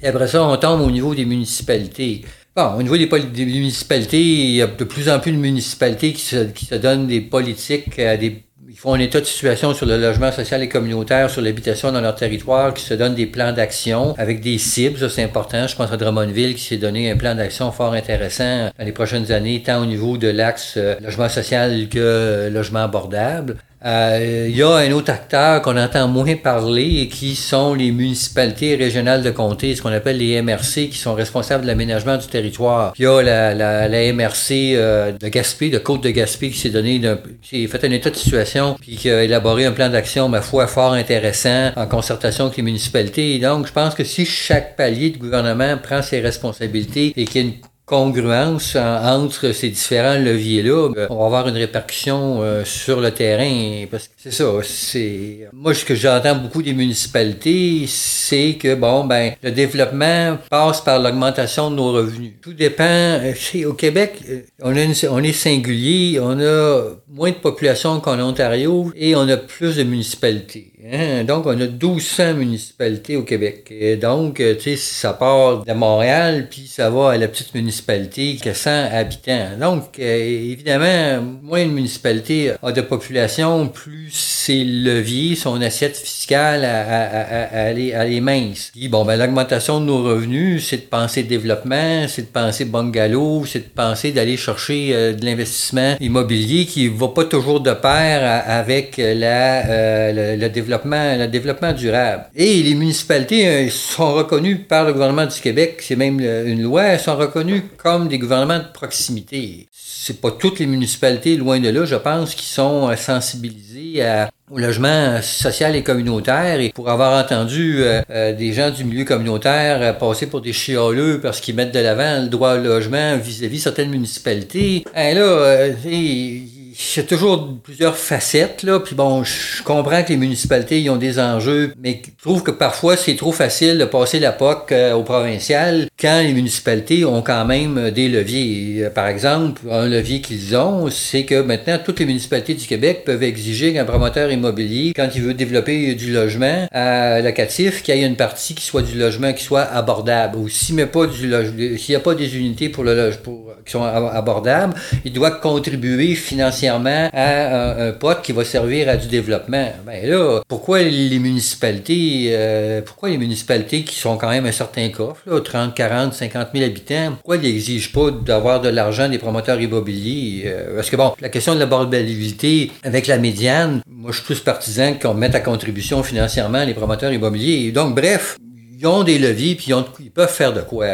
Et 0.00 0.06
après 0.06 0.26
ça, 0.26 0.42
on 0.42 0.56
tombe 0.56 0.80
au 0.80 0.90
niveau 0.90 1.14
des 1.14 1.26
municipalités. 1.26 2.24
Bon, 2.56 2.76
au 2.78 2.82
niveau 2.82 2.96
des, 2.96 3.44
municipalités, 3.44 4.22
il 4.22 4.54
y 4.54 4.62
a 4.62 4.68
de 4.68 4.84
plus 4.84 5.10
en 5.10 5.18
plus 5.20 5.32
de 5.32 5.36
municipalités 5.36 6.14
qui 6.14 6.22
se, 6.22 6.74
donnent 6.76 7.08
des 7.08 7.20
politiques, 7.20 7.98
euh, 7.98 8.16
des 8.16 8.42
ils 8.74 8.80
font 8.80 8.92
un 8.92 8.98
état 8.98 9.20
de 9.20 9.24
situation 9.24 9.72
sur 9.72 9.86
le 9.86 9.96
logement 9.96 10.32
social 10.32 10.60
et 10.60 10.68
communautaire, 10.68 11.30
sur 11.30 11.40
l'habitation 11.40 11.92
dans 11.92 12.00
leur 12.00 12.16
territoire, 12.16 12.74
qui 12.74 12.82
se 12.82 12.92
donnent 12.92 13.14
des 13.14 13.26
plans 13.26 13.52
d'action 13.52 14.16
avec 14.18 14.40
des 14.40 14.58
cibles, 14.58 14.98
ça 14.98 15.08
c'est 15.08 15.22
important. 15.22 15.68
Je 15.68 15.76
pense 15.76 15.92
à 15.92 15.96
Drummondville 15.96 16.56
qui 16.56 16.62
s'est 16.64 16.76
donné 16.76 17.08
un 17.08 17.16
plan 17.16 17.36
d'action 17.36 17.70
fort 17.70 17.92
intéressant 17.92 18.70
dans 18.76 18.84
les 18.84 18.90
prochaines 18.90 19.30
années, 19.30 19.62
tant 19.62 19.80
au 19.80 19.86
niveau 19.86 20.18
de 20.18 20.26
l'axe 20.26 20.74
euh, 20.76 20.96
logement 21.00 21.28
social 21.28 21.88
que 21.88 22.00
euh, 22.00 22.50
logement 22.50 22.80
abordable. 22.80 23.58
Euh, 23.84 24.46
il 24.48 24.56
y 24.56 24.62
a 24.62 24.76
un 24.76 24.90
autre 24.92 25.12
acteur 25.12 25.60
qu'on 25.60 25.76
entend 25.76 26.08
moins 26.08 26.36
parler 26.36 27.08
qui 27.08 27.34
sont 27.34 27.74
les 27.74 27.90
municipalités 27.90 28.76
régionales 28.76 29.22
de 29.22 29.30
comté, 29.30 29.76
ce 29.76 29.82
qu'on 29.82 29.92
appelle 29.92 30.16
les 30.16 30.40
MRC, 30.40 30.88
qui 30.88 30.96
sont 30.96 31.12
responsables 31.14 31.64
de 31.64 31.66
l'aménagement 31.66 32.16
du 32.16 32.26
territoire. 32.26 32.94
Il 32.98 33.02
y 33.02 33.06
a 33.06 33.22
la, 33.22 33.54
la, 33.54 33.88
la 33.88 34.12
MRC 34.12 34.50
euh, 34.74 35.12
de 35.12 35.28
Gaspé, 35.28 35.68
de 35.68 35.78
Côte 35.78 36.02
de 36.02 36.10
Gaspé, 36.10 36.48
qui 36.48 36.58
s'est 36.58 36.70
donné, 36.70 37.00
qui 37.42 37.64
a 37.64 37.68
fait 37.68 37.84
un 37.86 37.90
état 37.90 38.08
de 38.08 38.16
situation, 38.16 38.76
puis 38.80 38.96
qui 38.96 39.10
a 39.10 39.22
élaboré 39.22 39.66
un 39.66 39.72
plan 39.72 39.90
d'action, 39.90 40.30
ma 40.30 40.40
foi, 40.40 40.66
fort 40.66 40.94
intéressant, 40.94 41.72
en 41.76 41.86
concertation 41.86 42.46
avec 42.46 42.56
les 42.56 42.62
municipalités. 42.62 43.34
Et 43.34 43.38
donc, 43.38 43.66
je 43.66 43.72
pense 43.72 43.94
que 43.94 44.04
si 44.04 44.24
chaque 44.24 44.76
palier 44.76 45.10
de 45.10 45.18
gouvernement 45.18 45.76
prend 45.76 46.00
ses 46.00 46.20
responsabilités 46.20 47.12
et 47.16 47.26
qu'il 47.26 47.42
y 47.42 47.44
a 47.44 47.48
une 47.48 47.54
congruence 47.86 48.76
entre 48.76 49.52
ces 49.52 49.68
différents 49.68 50.18
leviers-là, 50.18 50.88
ben, 50.94 51.06
on 51.10 51.18
va 51.18 51.24
avoir 51.26 51.48
une 51.48 51.56
répercussion 51.56 52.42
euh, 52.42 52.64
sur 52.64 53.00
le 53.00 53.10
terrain. 53.10 53.86
Parce 53.90 54.08
que 54.08 54.14
c'est 54.16 54.32
ça, 54.32 54.50
c'est. 54.62 55.48
Moi, 55.52 55.74
ce 55.74 55.84
que 55.84 55.94
j'entends 55.94 56.36
beaucoup 56.36 56.62
des 56.62 56.72
municipalités, 56.72 57.84
c'est 57.86 58.54
que 58.54 58.74
bon, 58.74 59.04
ben, 59.04 59.34
le 59.42 59.50
développement 59.50 60.38
passe 60.48 60.80
par 60.80 60.98
l'augmentation 60.98 61.70
de 61.70 61.76
nos 61.76 61.92
revenus. 61.92 62.32
Tout 62.40 62.54
dépend. 62.54 62.84
Euh, 62.84 63.34
au 63.66 63.74
Québec, 63.74 64.20
euh, 64.28 64.40
on, 64.62 64.74
a 64.76 65.08
on 65.10 65.22
est 65.22 65.32
singulier, 65.32 66.18
on 66.20 66.40
a 66.40 66.82
moins 67.08 67.30
de 67.30 67.36
population 67.36 68.00
qu'en 68.00 68.18
Ontario 68.20 68.90
et 68.96 69.14
on 69.14 69.28
a 69.28 69.36
plus 69.36 69.76
de 69.76 69.82
municipalités. 69.82 70.72
Hein? 70.84 71.24
Donc, 71.24 71.46
on 71.46 71.58
a 71.58 71.66
1200 71.66 72.34
municipalités 72.34 73.16
au 73.16 73.22
Québec. 73.22 73.72
Donc, 74.00 74.36
tu 74.36 74.60
sais, 74.60 74.76
ça 74.76 75.14
part 75.14 75.64
de 75.64 75.72
Montréal, 75.72 76.48
puis 76.50 76.66
ça 76.66 76.90
va 76.90 77.12
à 77.12 77.16
la 77.16 77.26
petite 77.28 77.54
municipalité 77.54 78.36
qui 78.36 78.48
a 78.50 78.54
100 78.54 78.70
habitants. 78.92 79.48
Donc, 79.58 79.98
euh, 79.98 80.50
évidemment, 80.52 81.22
moins 81.42 81.62
une 81.62 81.72
municipalité 81.72 82.52
a 82.62 82.72
de 82.72 82.80
population, 82.82 83.68
plus 83.68 84.10
ses 84.10 84.62
leviers, 84.62 85.36
son 85.36 85.60
assiette 85.62 85.96
fiscale, 85.96 86.64
à, 86.64 87.68
aller, 87.68 88.20
mince. 88.20 88.70
Puis, 88.74 88.88
bon, 88.88 89.06
ben, 89.06 89.16
l'augmentation 89.16 89.80
de 89.80 89.86
nos 89.86 90.02
revenus, 90.02 90.68
c'est 90.68 90.76
de 90.76 90.82
penser 90.82 91.22
développement, 91.22 92.06
c'est 92.08 92.22
de 92.22 92.26
penser 92.26 92.66
bungalow, 92.66 93.44
c'est 93.46 93.60
de 93.60 93.72
penser 93.74 94.12
d'aller 94.12 94.36
chercher 94.36 94.90
euh, 94.92 95.12
de 95.14 95.24
l'investissement 95.24 95.96
immobilier 96.00 96.66
qui 96.66 96.88
va 96.88 97.08
pas 97.08 97.24
toujours 97.24 97.60
de 97.60 97.72
pair 97.72 98.42
avec 98.46 98.98
la, 98.98 99.66
euh, 99.66 100.36
le 100.36 100.48
développement 100.48 100.73
le 100.84 101.26
développement 101.26 101.72
durable. 101.72 102.24
Et 102.34 102.62
les 102.62 102.74
municipalités 102.74 103.46
euh, 103.46 103.70
sont 103.70 104.14
reconnues 104.14 104.58
par 104.58 104.84
le 104.84 104.92
gouvernement 104.92 105.26
du 105.26 105.40
Québec, 105.40 105.80
c'est 105.80 105.96
même 105.96 106.20
euh, 106.20 106.46
une 106.46 106.62
loi, 106.62 106.82
elles 106.82 107.00
sont 107.00 107.16
reconnues 107.16 107.62
comme 107.76 108.08
des 108.08 108.18
gouvernements 108.18 108.58
de 108.58 108.72
proximité. 108.72 109.66
C'est 109.72 110.20
pas 110.20 110.30
toutes 110.30 110.58
les 110.58 110.66
municipalités, 110.66 111.36
loin 111.36 111.60
de 111.60 111.68
là, 111.70 111.84
je 111.84 111.94
pense, 111.96 112.34
qui 112.34 112.46
sont 112.46 112.90
euh, 112.90 112.96
sensibilisées 112.96 114.04
au 114.50 114.58
logement 114.58 115.20
social 115.22 115.74
et 115.76 115.82
communautaire 115.82 116.60
et 116.60 116.70
pour 116.70 116.90
avoir 116.90 117.24
entendu 117.24 117.82
des 118.10 118.52
gens 118.52 118.70
du 118.70 118.84
milieu 118.84 119.04
communautaire 119.04 119.96
passer 119.98 120.26
pour 120.26 120.40
des 120.40 120.52
chialeux 120.52 121.20
parce 121.20 121.40
qu'ils 121.40 121.54
mettent 121.54 121.72
de 121.72 121.78
l'avant 121.78 122.22
le 122.22 122.28
droit 122.28 122.54
au 122.54 122.58
logement 122.62 123.16
vis-à-vis 123.16 123.60
certaines 123.60 123.90
municipalités, 123.90 124.84
ben 124.94 125.16
là, 125.16 125.68
y 125.84 126.53
a 126.98 127.02
toujours 127.02 127.48
plusieurs 127.62 127.96
facettes, 127.96 128.62
là. 128.62 128.80
Puis 128.80 128.94
bon, 128.94 129.22
je 129.22 129.62
comprends 129.62 130.02
que 130.02 130.08
les 130.08 130.16
municipalités 130.16 130.80
ils 130.80 130.90
ont 130.90 130.96
des 130.96 131.20
enjeux, 131.20 131.72
mais 131.80 132.02
je 132.04 132.22
trouve 132.22 132.42
que 132.42 132.50
parfois 132.50 132.96
c'est 132.96 133.14
trop 133.14 133.32
facile 133.32 133.78
de 133.78 133.84
passer 133.84 134.18
la 134.18 134.32
POC 134.32 134.72
euh, 134.72 134.92
au 134.94 135.02
provincial 135.02 135.88
quand 136.00 136.20
les 136.20 136.32
municipalités 136.32 137.04
ont 137.04 137.22
quand 137.22 137.44
même 137.44 137.90
des 137.90 138.08
leviers. 138.08 138.88
Par 138.94 139.06
exemple, 139.06 139.62
un 139.70 139.88
levier 139.88 140.20
qu'ils 140.20 140.56
ont, 140.56 140.90
c'est 140.90 141.24
que 141.24 141.40
maintenant 141.42 141.78
toutes 141.84 142.00
les 142.00 142.06
municipalités 142.06 142.54
du 142.54 142.66
Québec 142.66 143.02
peuvent 143.04 143.22
exiger 143.22 143.72
qu'un 143.72 143.84
promoteur 143.84 144.32
immobilier, 144.32 144.92
quand 144.94 145.08
il 145.14 145.22
veut 145.22 145.34
développer 145.34 145.94
du 145.94 146.12
logement 146.12 146.66
à 146.72 147.20
locatif, 147.20 147.82
qu'il 147.82 147.94
y 147.96 148.02
ait 148.02 148.06
une 148.06 148.16
partie 148.16 148.54
qui 148.54 148.64
soit 148.64 148.82
du 148.82 148.98
logement 148.98 149.32
qui 149.32 149.44
soit 149.44 149.62
abordable. 149.62 150.38
Ou 150.38 150.48
s'il 150.48 150.74
n'y 150.74 150.82
a 150.82 150.86
pas 150.86 152.14
des 152.14 152.36
unités 152.36 152.68
pour 152.68 152.82
le 152.82 152.96
logement 152.96 153.44
qui 153.64 153.72
sont 153.72 153.84
abordables, 153.84 154.74
il 155.04 155.12
doit 155.12 155.30
contribuer 155.30 156.14
financièrement 156.14 156.63
à 156.68 157.86
un, 157.86 157.92
pote 157.92 158.22
qui 158.22 158.32
va 158.32 158.44
servir 158.44 158.88
à 158.88 158.96
du 158.96 159.08
développement. 159.08 159.72
Ben 159.86 160.08
là, 160.08 160.40
pourquoi 160.48 160.82
les 160.82 161.18
municipalités, 161.18 162.28
euh, 162.30 162.80
pourquoi 162.82 163.08
les 163.10 163.18
municipalités 163.18 163.82
qui 163.82 163.96
sont 163.96 164.16
quand 164.16 164.30
même 164.30 164.46
un 164.46 164.52
certain 164.52 164.88
coffre, 164.88 165.22
là, 165.26 165.40
30, 165.40 165.74
40, 165.74 166.14
50 166.14 166.48
000 166.54 166.64
habitants, 166.64 167.12
pourquoi 167.14 167.36
ils 167.36 167.42
n'exigent 167.42 167.92
pas 167.92 168.10
d'avoir 168.10 168.60
de 168.60 168.68
l'argent 168.68 169.08
des 169.08 169.18
promoteurs 169.18 169.60
immobiliers? 169.60 170.44
Euh, 170.46 170.76
parce 170.76 170.90
que 170.90 170.96
bon, 170.96 171.12
la 171.20 171.28
question 171.28 171.54
de 171.54 171.60
l'abordabilité 171.60 172.70
avec 172.82 173.06
la 173.06 173.18
médiane, 173.18 173.80
moi 173.86 174.10
je 174.10 174.16
suis 174.16 174.24
plus 174.24 174.40
partisan 174.40 174.94
qu'on 175.00 175.14
mette 175.14 175.34
à 175.34 175.40
contribution 175.40 176.02
financièrement 176.02 176.64
les 176.64 176.74
promoteurs 176.74 177.12
immobiliers. 177.12 177.72
Donc 177.72 177.94
bref, 177.94 178.36
ils 178.84 178.88
ont 178.88 179.02
des 179.02 179.18
leviers, 179.18 179.54
puis 179.54 179.72
ils, 179.98 180.10
peuvent 180.10 180.28
faire 180.28 180.52
de 180.52 180.60
quoi. 180.60 180.86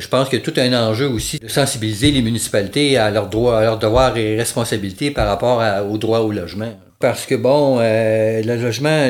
Je 0.00 0.08
pense 0.08 0.28
qu'il 0.28 0.40
y 0.40 0.42
a 0.42 0.44
tout 0.44 0.54
un 0.56 0.72
enjeu 0.72 1.08
aussi 1.08 1.38
de 1.38 1.46
sensibiliser 1.46 2.10
les 2.10 2.20
municipalités 2.20 2.98
à 2.98 3.10
leurs 3.10 3.28
droits, 3.28 3.60
à 3.60 3.62
leurs 3.62 3.78
devoirs 3.78 4.16
et 4.16 4.36
responsabilités 4.36 5.12
par 5.12 5.28
rapport 5.28 5.62
au 5.88 5.96
droit 5.96 6.18
au 6.20 6.32
logement. 6.32 6.72
Parce 6.98 7.26
que, 7.26 7.34
bon, 7.34 7.76
euh, 7.78 8.42
le 8.42 8.56
logement, 8.56 9.08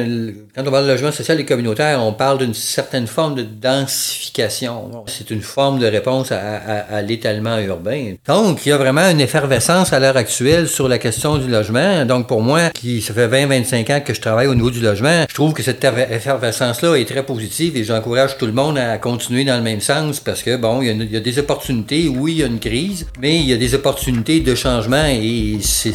quand 0.55 0.66
on 0.66 0.70
parle 0.72 0.87
de 0.87 0.90
logement 0.90 1.12
social 1.12 1.38
et 1.38 1.44
communautaire, 1.44 2.03
on 2.03 2.12
parle 2.12 2.38
d'une 2.38 2.55
certaine 2.55 3.07
forme 3.07 3.37
de 3.37 3.42
densification. 3.42 5.05
C'est 5.07 5.31
une 5.31 5.40
forme 5.40 5.79
de 5.79 5.87
réponse 5.87 6.33
à, 6.33 7.03
l'étalement 7.03 7.59
urbain. 7.59 8.14
Donc, 8.27 8.66
il 8.66 8.70
y 8.70 8.72
a 8.72 8.77
vraiment 8.77 9.09
une 9.09 9.20
effervescence 9.20 9.92
à 9.92 10.01
l'heure 10.01 10.16
actuelle 10.16 10.66
sur 10.66 10.88
la 10.88 10.99
question 10.99 11.38
du 11.38 11.49
logement. 11.49 12.05
Donc, 12.05 12.27
pour 12.27 12.42
moi, 12.42 12.70
qui 12.70 13.01
ça 13.01 13.14
fait 13.14 13.29
20-25 13.29 13.92
ans 13.92 14.01
que 14.01 14.14
je 14.14 14.20
travaille 14.20 14.49
au 14.49 14.55
niveau 14.55 14.70
du 14.70 14.81
logement, 14.81 15.25
je 15.29 15.35
trouve 15.35 15.53
que 15.53 15.62
cette 15.62 15.85
effervescence-là 15.85 16.96
est 16.96 17.05
très 17.05 17.25
positive 17.25 17.77
et 17.77 17.85
j'encourage 17.85 18.37
tout 18.37 18.46
le 18.46 18.53
monde 18.53 18.79
à 18.79 18.99
continuer 18.99 19.44
dans 19.44 19.57
le 19.57 19.62
même 19.62 19.81
sens 19.81 20.18
parce 20.18 20.42
que, 20.42 20.57
bon, 20.57 20.83
il 20.83 21.12
y, 21.12 21.16
a, 21.16 21.20
des 21.20 21.38
opportunités. 21.38 22.09
Oui, 22.09 22.33
il 22.33 22.38
y 22.38 22.42
a 22.42 22.46
une 22.46 22.59
crise, 22.59 23.07
mais 23.20 23.37
il 23.37 23.49
y 23.49 23.53
a 23.53 23.57
des 23.57 23.75
opportunités 23.75 24.40
de 24.40 24.55
changement 24.57 25.05
et 25.07 25.59
c'est, 25.61 25.92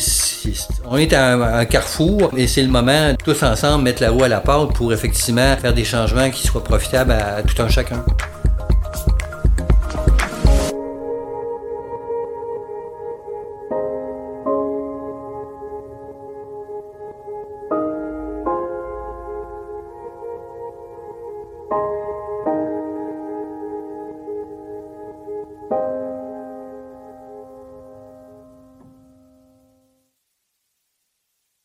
on 0.85 0.97
est 0.97 1.11
à 1.13 1.57
un 1.59 1.65
et 2.37 2.47
c'est 2.47 2.63
le 2.63 2.69
moment, 2.69 3.13
tous 3.23 3.43
ensemble, 3.43 3.83
mettre 3.83 4.01
la 4.01 4.11
roue 4.11 4.23
à 4.23 4.27
la 4.27 4.39
porte 4.39 4.75
pour 4.75 4.93
effectivement 4.93 5.55
faire 5.57 5.73
des 5.73 5.83
changements 5.83 6.29
qui 6.29 6.45
soient 6.45 6.63
profitables 6.63 7.11
à 7.11 7.41
tout 7.43 7.61
un 7.61 7.69
chacun. 7.69 8.03